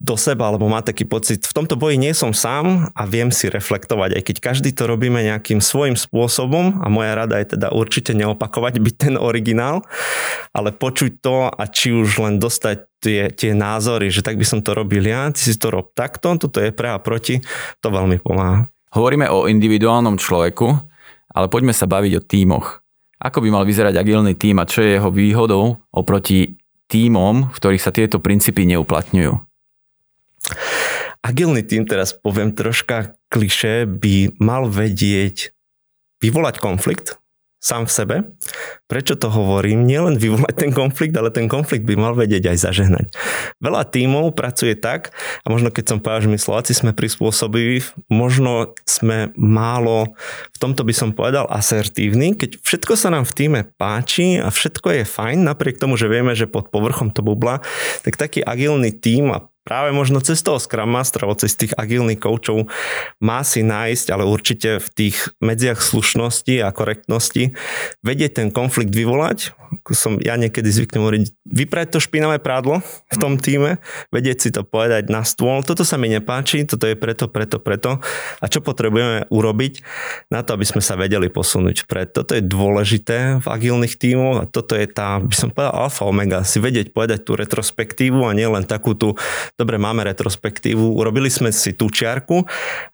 do 0.00 0.14
seba, 0.14 0.48
alebo 0.50 0.70
má 0.70 0.80
taký 0.80 1.04
pocit, 1.08 1.44
v 1.44 1.56
tomto 1.56 1.74
boji 1.74 1.96
nie 1.98 2.12
som 2.12 2.30
sám 2.30 2.90
a 2.92 3.02
viem 3.04 3.32
si 3.34 3.50
reflektovať, 3.50 4.16
aj 4.18 4.22
keď 4.22 4.36
každý 4.42 4.70
to 4.72 4.88
robíme 4.88 5.18
nejakým 5.20 5.60
svojim 5.60 5.98
spôsobom 5.98 6.80
a 6.82 6.86
moja 6.86 7.12
rada 7.16 7.36
je 7.40 7.56
teda 7.58 7.74
určite 7.74 8.14
neopakovať, 8.14 8.78
byť 8.78 8.94
ten 8.96 9.14
originál, 9.18 9.86
ale 10.54 10.72
počuť 10.72 11.12
to 11.20 11.50
a 11.50 11.62
či 11.68 11.92
už 11.92 12.22
len 12.22 12.38
dostať 12.38 12.76
tie, 13.00 13.20
tie 13.32 13.52
názory, 13.52 14.10
že 14.10 14.24
tak 14.24 14.40
by 14.40 14.46
som 14.46 14.60
to 14.64 14.72
robil 14.72 15.04
ja, 15.04 15.28
ty 15.30 15.40
si 15.40 15.54
to 15.56 15.70
rob 15.70 15.92
takto, 15.92 16.34
toto 16.36 16.58
je 16.58 16.72
pre 16.72 16.92
a 16.92 16.98
proti, 16.98 17.42
to 17.84 17.88
veľmi 17.88 18.18
pomáha. 18.22 18.66
Hovoríme 18.96 19.28
o 19.28 19.46
individuálnom 19.46 20.16
človeku, 20.16 20.66
ale 21.36 21.46
poďme 21.52 21.76
sa 21.76 21.84
baviť 21.84 22.12
o 22.16 22.24
tímoch. 22.24 22.80
Ako 23.16 23.40
by 23.40 23.48
mal 23.48 23.64
vyzerať 23.64 23.96
agilný 23.96 24.36
tím 24.36 24.60
a 24.60 24.68
čo 24.68 24.84
je 24.84 24.96
jeho 24.96 25.08
výhodou 25.08 25.80
oproti 25.92 26.60
tímom, 26.86 27.50
v 27.50 27.56
ktorých 27.56 27.82
sa 27.82 27.94
tieto 27.94 28.22
princípy 28.22 28.64
neuplatňujú? 28.66 29.32
Agilný 31.26 31.66
tým, 31.66 31.90
teraz 31.90 32.14
poviem 32.14 32.54
troška 32.54 33.18
kliše, 33.34 33.90
by 33.90 34.38
mal 34.38 34.70
vedieť 34.70 35.50
vyvolať 36.22 36.62
konflikt 36.62 37.18
sám 37.66 37.90
v 37.90 37.92
sebe. 37.92 38.16
Prečo 38.86 39.18
to 39.18 39.26
hovorím? 39.26 39.82
Nie 39.82 39.98
len 39.98 40.14
vyvolať 40.14 40.54
ten 40.54 40.70
konflikt, 40.70 41.18
ale 41.18 41.34
ten 41.34 41.50
konflikt 41.50 41.82
by 41.82 41.98
mal 41.98 42.14
vedieť 42.14 42.54
aj 42.54 42.58
zažehnať. 42.62 43.06
Veľa 43.58 43.82
tímov 43.90 44.38
pracuje 44.38 44.78
tak, 44.78 45.10
a 45.42 45.50
možno 45.50 45.74
keď 45.74 45.84
som 45.90 45.98
povedal, 45.98 46.30
že 46.30 46.30
my 46.30 46.38
Slováci 46.38 46.72
sme 46.78 46.94
prispôsobiví, 46.94 47.82
možno 48.06 48.78
sme 48.86 49.34
málo, 49.34 50.14
v 50.54 50.58
tomto 50.62 50.86
by 50.86 50.94
som 50.94 51.10
povedal, 51.10 51.50
asertívni, 51.50 52.38
keď 52.38 52.62
všetko 52.62 52.94
sa 52.94 53.10
nám 53.10 53.26
v 53.26 53.34
týme 53.34 53.60
páči 53.74 54.38
a 54.38 54.54
všetko 54.54 55.02
je 55.02 55.02
fajn, 55.02 55.42
napriek 55.42 55.82
tomu, 55.82 55.98
že 55.98 56.06
vieme, 56.06 56.38
že 56.38 56.46
pod 56.46 56.70
povrchom 56.70 57.10
to 57.10 57.26
bubla, 57.26 57.58
tak 58.06 58.14
taký 58.14 58.46
agilný 58.46 58.94
tím 58.94 59.34
a 59.34 59.50
práve 59.66 59.90
možno 59.90 60.22
cez 60.22 60.38
toho 60.46 60.62
Scrum 60.62 60.86
Master, 60.86 61.26
alebo 61.26 61.42
cez 61.42 61.58
tých 61.58 61.74
agilných 61.74 62.22
koučov 62.22 62.70
má 63.18 63.42
si 63.42 63.66
nájsť, 63.66 64.06
ale 64.14 64.22
určite 64.22 64.78
v 64.78 64.88
tých 64.94 65.34
medziach 65.42 65.82
slušnosti 65.82 66.62
a 66.62 66.70
korektnosti 66.70 67.58
vedieť 68.06 68.38
ten 68.38 68.48
konflikt 68.54 68.94
vyvolať, 68.94 69.58
som 69.90 70.22
ja 70.22 70.38
niekedy 70.38 70.70
zvyknem 70.70 71.02
hovoriť, 71.02 71.22
vyprať 71.46 71.86
to 71.90 71.98
špinavé 71.98 72.38
prádlo 72.38 72.82
v 73.10 73.16
tom 73.18 73.34
týme, 73.36 73.82
vedieť 74.14 74.38
si 74.38 74.50
to 74.54 74.62
povedať 74.62 75.10
na 75.10 75.26
stôl, 75.26 75.66
toto 75.66 75.82
sa 75.82 75.98
mi 75.98 76.06
nepáči, 76.06 76.62
toto 76.62 76.86
je 76.86 76.94
preto, 76.94 77.26
preto, 77.26 77.58
preto. 77.58 77.98
A 78.38 78.46
čo 78.46 78.62
potrebujeme 78.62 79.26
urobiť 79.30 79.82
na 80.30 80.46
to, 80.46 80.54
aby 80.54 80.66
sme 80.66 80.82
sa 80.82 80.94
vedeli 80.94 81.26
posunúť 81.26 81.86
vpred. 81.86 82.14
Toto 82.14 82.38
je 82.38 82.42
dôležité 82.44 83.42
v 83.42 83.46
agilných 83.46 83.94
tímoch 83.98 84.36
a 84.42 84.48
toto 84.48 84.78
je 84.78 84.86
tá, 84.86 85.18
by 85.18 85.34
som 85.34 85.50
povedal, 85.50 85.74
alfa 85.74 86.06
omega, 86.06 86.46
si 86.46 86.62
vedieť 86.62 86.94
povedať 86.94 87.26
tú 87.26 87.34
retrospektívu 87.34 88.22
a 88.26 88.36
nie 88.36 88.46
len 88.46 88.62
takú 88.62 88.94
tú 88.94 89.18
dobre, 89.56 89.76
máme 89.80 90.04
retrospektívu, 90.04 90.96
urobili 90.96 91.32
sme 91.32 91.50
si 91.50 91.72
tú 91.72 91.88
čiarku, 91.88 92.44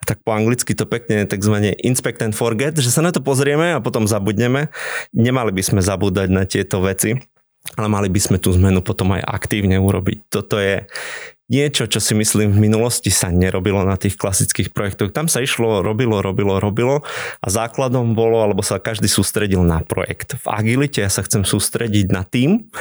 tak 0.06 0.22
po 0.22 0.34
anglicky 0.34 0.72
to 0.72 0.86
pekne 0.86 1.26
tzv. 1.26 1.74
inspect 1.82 2.22
and 2.22 2.34
forget, 2.34 2.74
že 2.78 2.90
sa 2.90 3.02
na 3.02 3.10
to 3.10 3.22
pozrieme 3.22 3.74
a 3.74 3.82
potom 3.82 4.06
zabudneme. 4.06 4.70
Nemali 5.14 5.50
by 5.50 5.62
sme 5.62 5.80
zabúdať 5.82 6.28
na 6.30 6.46
tieto 6.46 6.80
veci 6.80 7.18
ale 7.78 7.88
mali 7.88 8.08
by 8.10 8.20
sme 8.20 8.36
tú 8.42 8.50
zmenu 8.52 8.82
potom 8.82 9.14
aj 9.14 9.22
aktívne 9.22 9.78
urobiť. 9.78 10.28
Toto 10.28 10.58
je 10.58 10.82
niečo, 11.52 11.84
čo 11.84 12.00
si 12.00 12.16
myslím 12.16 12.56
v 12.56 12.72
minulosti 12.72 13.12
sa 13.12 13.28
nerobilo 13.28 13.84
na 13.84 14.00
tých 14.00 14.16
klasických 14.16 14.72
projektoch. 14.72 15.12
Tam 15.12 15.28
sa 15.28 15.44
išlo, 15.44 15.84
robilo, 15.84 16.24
robilo, 16.24 16.56
robilo 16.56 17.04
a 17.44 17.46
základom 17.52 18.16
bolo, 18.16 18.40
alebo 18.40 18.64
sa 18.64 18.80
každý 18.80 19.04
sústredil 19.04 19.60
na 19.60 19.84
projekt. 19.84 20.40
V 20.40 20.48
agilite 20.48 21.04
ja 21.04 21.12
sa 21.12 21.20
chcem 21.20 21.44
sústrediť 21.44 22.08
na 22.08 22.24
tým 22.24 22.72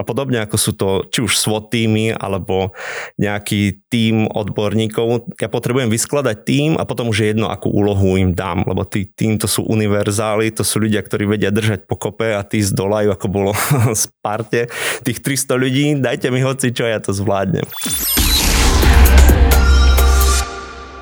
a 0.00 0.02
podobne 0.02 0.40
ako 0.40 0.56
sú 0.56 0.72
to 0.72 0.88
či 1.12 1.20
už 1.20 1.36
SWOT 1.36 1.68
týmy 1.68 2.16
alebo 2.16 2.72
nejaký 3.20 3.84
tým 3.92 4.26
odborníkov, 4.32 5.36
ja 5.36 5.52
potrebujem 5.52 5.92
vyskladať 5.92 6.36
tým 6.48 6.70
a 6.80 6.88
potom 6.88 7.12
už 7.12 7.18
je 7.20 7.26
jedno, 7.36 7.52
akú 7.52 7.68
úlohu 7.70 8.16
im 8.16 8.32
dám, 8.32 8.64
lebo 8.64 8.82
tí, 8.88 9.06
tým 9.06 9.36
to 9.36 9.46
sú 9.46 9.66
univerzály, 9.68 10.50
to 10.50 10.64
sú 10.64 10.80
ľudia, 10.80 11.04
ktorí 11.04 11.28
vedia 11.28 11.52
držať 11.52 11.84
pokope 11.84 12.32
a 12.32 12.42
tí 12.42 12.64
zdolajú, 12.64 13.12
ako 13.12 13.26
bolo 13.28 13.52
z 13.92 14.08
parte 14.24 14.72
tých 15.04 15.20
300 15.20 15.62
ľudí, 15.62 15.84
dajte 16.00 16.32
mi 16.32 16.40
hoci 16.42 16.72
čo, 16.72 16.88
ja 16.88 16.98
to 16.98 17.12
zvládnem. 17.12 17.66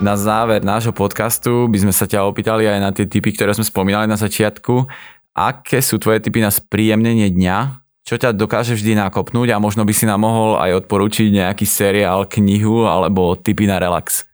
Na 0.02 0.18
záver 0.18 0.66
nášho 0.66 0.90
podcastu 0.90 1.70
by 1.70 1.78
sme 1.78 1.94
sa 1.94 2.10
ťa 2.10 2.26
opýtali 2.26 2.66
aj 2.66 2.78
na 2.82 2.90
tie 2.90 3.06
typy, 3.06 3.30
ktoré 3.30 3.54
sme 3.54 3.62
spomínali 3.62 4.10
na 4.10 4.18
začiatku. 4.18 4.90
Aké 5.30 5.78
sú 5.78 6.02
tvoje 6.02 6.18
typy 6.18 6.42
na 6.42 6.50
spríjemnenie 6.50 7.30
dňa? 7.30 7.86
Čo 8.02 8.18
ťa 8.18 8.34
dokáže 8.34 8.74
vždy 8.74 8.98
nakopnúť 8.98 9.54
a 9.54 9.62
možno 9.62 9.86
by 9.86 9.94
si 9.94 10.10
nám 10.10 10.26
mohol 10.26 10.58
aj 10.58 10.82
odporučiť 10.82 11.30
nejaký 11.30 11.62
seriál, 11.70 12.26
knihu 12.26 12.82
alebo 12.90 13.38
typy 13.38 13.70
na 13.70 13.78
relax? 13.78 14.26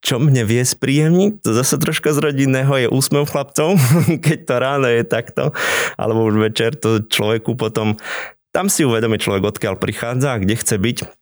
čo 0.00 0.16
mne 0.16 0.48
vie 0.48 0.64
spríjemniť, 0.64 1.44
to 1.44 1.52
zase 1.52 1.76
troška 1.76 2.16
z 2.16 2.24
rodinného 2.24 2.72
je 2.72 2.88
úsmev 2.88 3.28
chlapcov, 3.28 3.76
keď 4.24 4.38
to 4.48 4.54
ráno 4.56 4.88
je 4.88 5.04
takto, 5.04 5.52
alebo 6.00 6.24
už 6.24 6.40
večer 6.40 6.72
to 6.72 7.04
človeku 7.04 7.52
potom, 7.52 8.00
tam 8.48 8.72
si 8.72 8.88
uvedomí 8.88 9.20
človek, 9.20 9.44
odkiaľ 9.44 9.76
prichádza 9.76 10.32
a 10.32 10.40
kde 10.40 10.56
chce 10.56 10.80
byť 10.80 11.19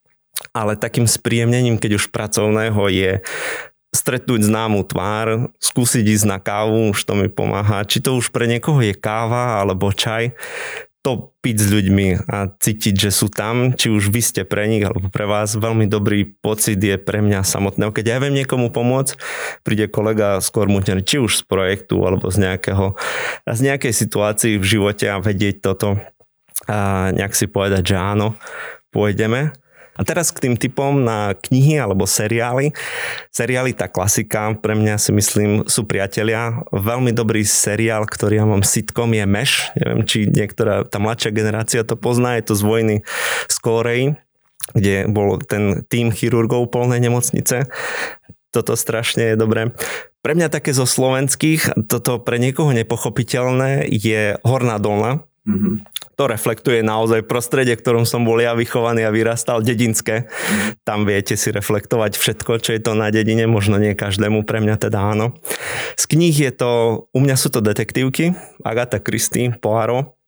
ale 0.55 0.79
takým 0.79 1.07
spríjemnením, 1.07 1.79
keď 1.79 1.98
už 1.98 2.14
pracovného 2.14 2.83
je 2.90 3.12
stretnúť 3.88 4.44
známu 4.44 4.85
tvár, 4.85 5.48
skúsiť 5.59 6.05
ísť 6.05 6.27
na 6.29 6.38
kávu, 6.38 6.92
už 6.92 7.09
to 7.09 7.16
mi 7.16 7.33
pomáha. 7.33 7.88
Či 7.88 8.05
to 8.05 8.20
už 8.20 8.31
pre 8.31 8.44
niekoho 8.44 8.79
je 8.85 8.92
káva 8.92 9.64
alebo 9.64 9.88
čaj, 9.90 10.37
to 11.01 11.33
piť 11.40 11.57
s 11.62 11.68
ľuďmi 11.72 12.09
a 12.27 12.53
cítiť, 12.53 13.09
že 13.09 13.11
sú 13.14 13.33
tam, 13.33 13.72
či 13.72 13.88
už 13.88 14.12
vy 14.12 14.20
ste 14.20 14.42
pre 14.42 14.68
nich 14.68 14.85
alebo 14.85 15.09
pre 15.09 15.24
vás, 15.24 15.57
veľmi 15.57 15.88
dobrý 15.88 16.27
pocit 16.27 16.77
je 16.77 16.98
pre 16.98 17.22
mňa 17.22 17.46
samotného. 17.46 17.94
Keď 17.94 18.05
ja 18.05 18.18
viem 18.20 18.35
niekomu 18.35 18.68
pomôcť, 18.68 19.16
príde 19.62 19.88
kolega 19.88 20.42
skôr 20.44 20.68
mutnený, 20.68 21.07
či 21.07 21.22
už 21.22 21.40
z 21.40 21.42
projektu 21.48 22.03
alebo 22.03 22.29
z, 22.29 22.44
nejakého, 22.44 22.98
z 23.46 23.61
nejakej 23.62 23.94
situácii 23.94 24.61
v 24.61 24.68
živote 24.68 25.07
a 25.09 25.22
vedieť 25.22 25.64
toto 25.64 25.96
a 26.66 27.09
nejak 27.14 27.33
si 27.33 27.46
povedať, 27.46 27.94
že 27.94 27.96
áno, 27.96 28.35
pôjdeme 28.90 29.55
a 29.98 30.02
teraz 30.06 30.30
k 30.30 30.46
tým 30.46 30.54
typom 30.54 31.02
na 31.02 31.34
knihy 31.34 31.82
alebo 31.82 32.06
seriály. 32.06 32.70
Seriály, 33.34 33.74
tá 33.74 33.90
klasika, 33.90 34.54
pre 34.54 34.78
mňa 34.78 34.94
si 34.94 35.11
myslím, 35.11 35.66
sú 35.66 35.84
priatelia. 35.90 36.62
Veľmi 36.70 37.11
dobrý 37.11 37.42
seriál, 37.42 38.06
ktorý 38.06 38.38
ja 38.38 38.46
mám 38.46 38.62
sitcom 38.62 39.11
je 39.11 39.26
Meš. 39.26 39.74
Neviem, 39.74 40.00
či 40.06 40.30
niektorá 40.30 40.87
tá 40.87 41.02
mladšia 41.02 41.34
generácia 41.34 41.82
to 41.82 41.98
pozná. 41.98 42.38
Je 42.38 42.46
to 42.46 42.54
z 42.54 42.62
vojny 42.62 42.96
z 43.50 43.56
Kórei 43.58 44.14
kde 44.76 45.08
bol 45.08 45.40
ten 45.40 45.80
tým 45.88 46.12
chirurgov 46.12 46.68
polnej 46.68 47.00
nemocnice. 47.00 47.72
Toto 48.52 48.76
strašne 48.76 49.32
je 49.32 49.37
dobré. 49.40 49.72
Pre 50.20 50.32
mňa 50.37 50.52
také 50.52 50.76
zo 50.76 50.84
slovenských, 50.84 51.88
toto 51.88 52.20
pre 52.20 52.37
niekoho 52.37 52.76
nepochopiteľné 52.76 53.88
je 53.88 54.37
Horná 54.44 54.76
dolna. 54.76 55.24
Mm-hmm 55.48 55.97
to 56.18 56.26
reflektuje 56.26 56.83
naozaj 56.83 57.31
prostredie, 57.31 57.78
v 57.78 57.83
ktorom 57.87 58.02
som 58.02 58.26
bol 58.26 58.42
ja 58.42 58.59
vychovaný 58.59 59.07
a 59.07 59.14
vyrastal, 59.14 59.62
dedinské. 59.62 60.26
Tam 60.83 61.07
viete 61.07 61.38
si 61.38 61.54
reflektovať 61.54 62.18
všetko, 62.18 62.59
čo 62.59 62.74
je 62.74 62.83
to 62.83 62.98
na 62.98 63.14
dedine, 63.14 63.46
možno 63.46 63.78
nie 63.78 63.94
každému, 63.94 64.42
pre 64.42 64.59
mňa 64.59 64.76
teda 64.83 64.98
áno. 65.14 65.38
Z 65.94 66.11
kníh 66.11 66.35
je 66.35 66.50
to, 66.50 66.70
u 67.14 67.18
mňa 67.22 67.38
sú 67.38 67.54
to 67.54 67.62
detektívky, 67.62 68.35
Agatha 68.66 68.98
Christie, 68.98 69.54
Poirot, 69.54 70.18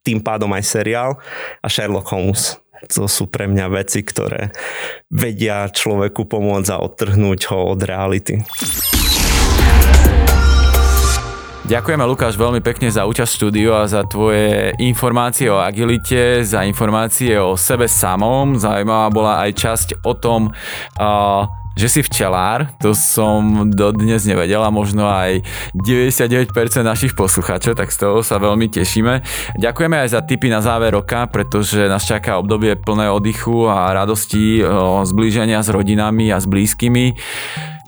tým 0.00 0.24
pádom 0.24 0.48
aj 0.56 0.64
seriál 0.64 1.20
a 1.60 1.68
Sherlock 1.68 2.08
Holmes. 2.08 2.56
To 2.96 3.04
sú 3.04 3.28
pre 3.28 3.50
mňa 3.50 3.68
veci, 3.74 4.00
ktoré 4.06 4.54
vedia 5.12 5.68
človeku 5.68 6.24
pomôcť 6.24 6.72
a 6.72 6.80
odtrhnúť 6.80 7.52
ho 7.52 7.74
od 7.76 7.80
reality. 7.84 8.40
Ďakujeme 11.68 12.00
Lukáš 12.08 12.40
veľmi 12.40 12.64
pekne 12.64 12.88
za 12.88 13.04
účasť 13.04 13.28
štúdiu 13.28 13.76
a 13.76 13.84
za 13.84 14.00
tvoje 14.08 14.72
informácie 14.80 15.52
o 15.52 15.60
agilite, 15.60 16.40
za 16.40 16.64
informácie 16.64 17.36
o 17.36 17.60
sebe 17.60 17.84
samom. 17.84 18.56
Zaujímavá 18.56 19.12
bola 19.12 19.44
aj 19.44 19.50
časť 19.52 19.88
o 20.00 20.16
tom, 20.16 20.48
uh, 20.48 21.44
že 21.76 21.92
si 21.92 22.00
včelár, 22.00 22.72
to 22.80 22.96
som 22.96 23.68
dodnes 23.68 24.24
nevedel 24.24 24.64
možno 24.72 25.12
aj 25.12 25.44
99% 25.76 26.48
našich 26.80 27.12
poslucháčov, 27.12 27.76
tak 27.76 27.92
z 27.92 28.00
toho 28.00 28.24
sa 28.24 28.40
veľmi 28.40 28.72
tešíme. 28.72 29.20
Ďakujeme 29.60 29.96
aj 30.00 30.08
za 30.16 30.24
tipy 30.24 30.48
na 30.48 30.64
záver 30.64 30.96
roka, 30.96 31.28
pretože 31.28 31.84
nás 31.84 32.08
čaká 32.08 32.40
obdobie 32.40 32.80
plné 32.80 33.12
oddychu 33.12 33.68
a 33.68 33.92
radosti, 33.92 34.64
zblíženia 35.04 35.60
s 35.60 35.68
rodinami 35.68 36.32
a 36.32 36.40
s 36.40 36.48
blízkymi. 36.48 37.12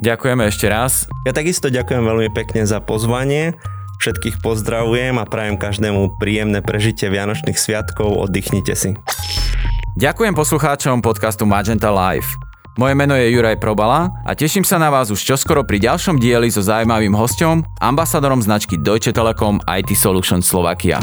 Ďakujeme 0.01 0.49
ešte 0.49 0.65
raz. 0.65 1.05
Ja 1.29 1.37
takisto 1.37 1.69
ďakujem 1.69 2.01
veľmi 2.01 2.29
pekne 2.33 2.65
za 2.65 2.81
pozvanie. 2.81 3.53
Všetkých 4.01 4.41
pozdravujem 4.41 5.21
a 5.21 5.29
prajem 5.29 5.61
každému 5.61 6.17
príjemné 6.17 6.65
prežitie 6.65 7.13
Vianočných 7.13 7.61
sviatkov. 7.61 8.17
Oddychnite 8.17 8.73
si. 8.73 8.97
Ďakujem 10.01 10.33
poslucháčom 10.33 11.05
podcastu 11.05 11.45
Magenta 11.45 11.93
Live. 11.93 12.33
Moje 12.81 12.97
meno 12.97 13.13
je 13.13 13.29
Juraj 13.29 13.61
Probala 13.61 14.09
a 14.25 14.33
teším 14.33 14.65
sa 14.65 14.81
na 14.81 14.89
vás 14.89 15.13
už 15.13 15.21
čoskoro 15.21 15.69
pri 15.69 15.85
ďalšom 15.85 16.17
dieli 16.17 16.49
so 16.49 16.65
zaujímavým 16.65 17.13
hostom, 17.13 17.61
ambasadorom 17.77 18.41
značky 18.41 18.81
Deutsche 18.81 19.13
Telekom 19.13 19.61
IT 19.69 19.93
Solutions 19.93 20.49
Slovakia. 20.49 20.97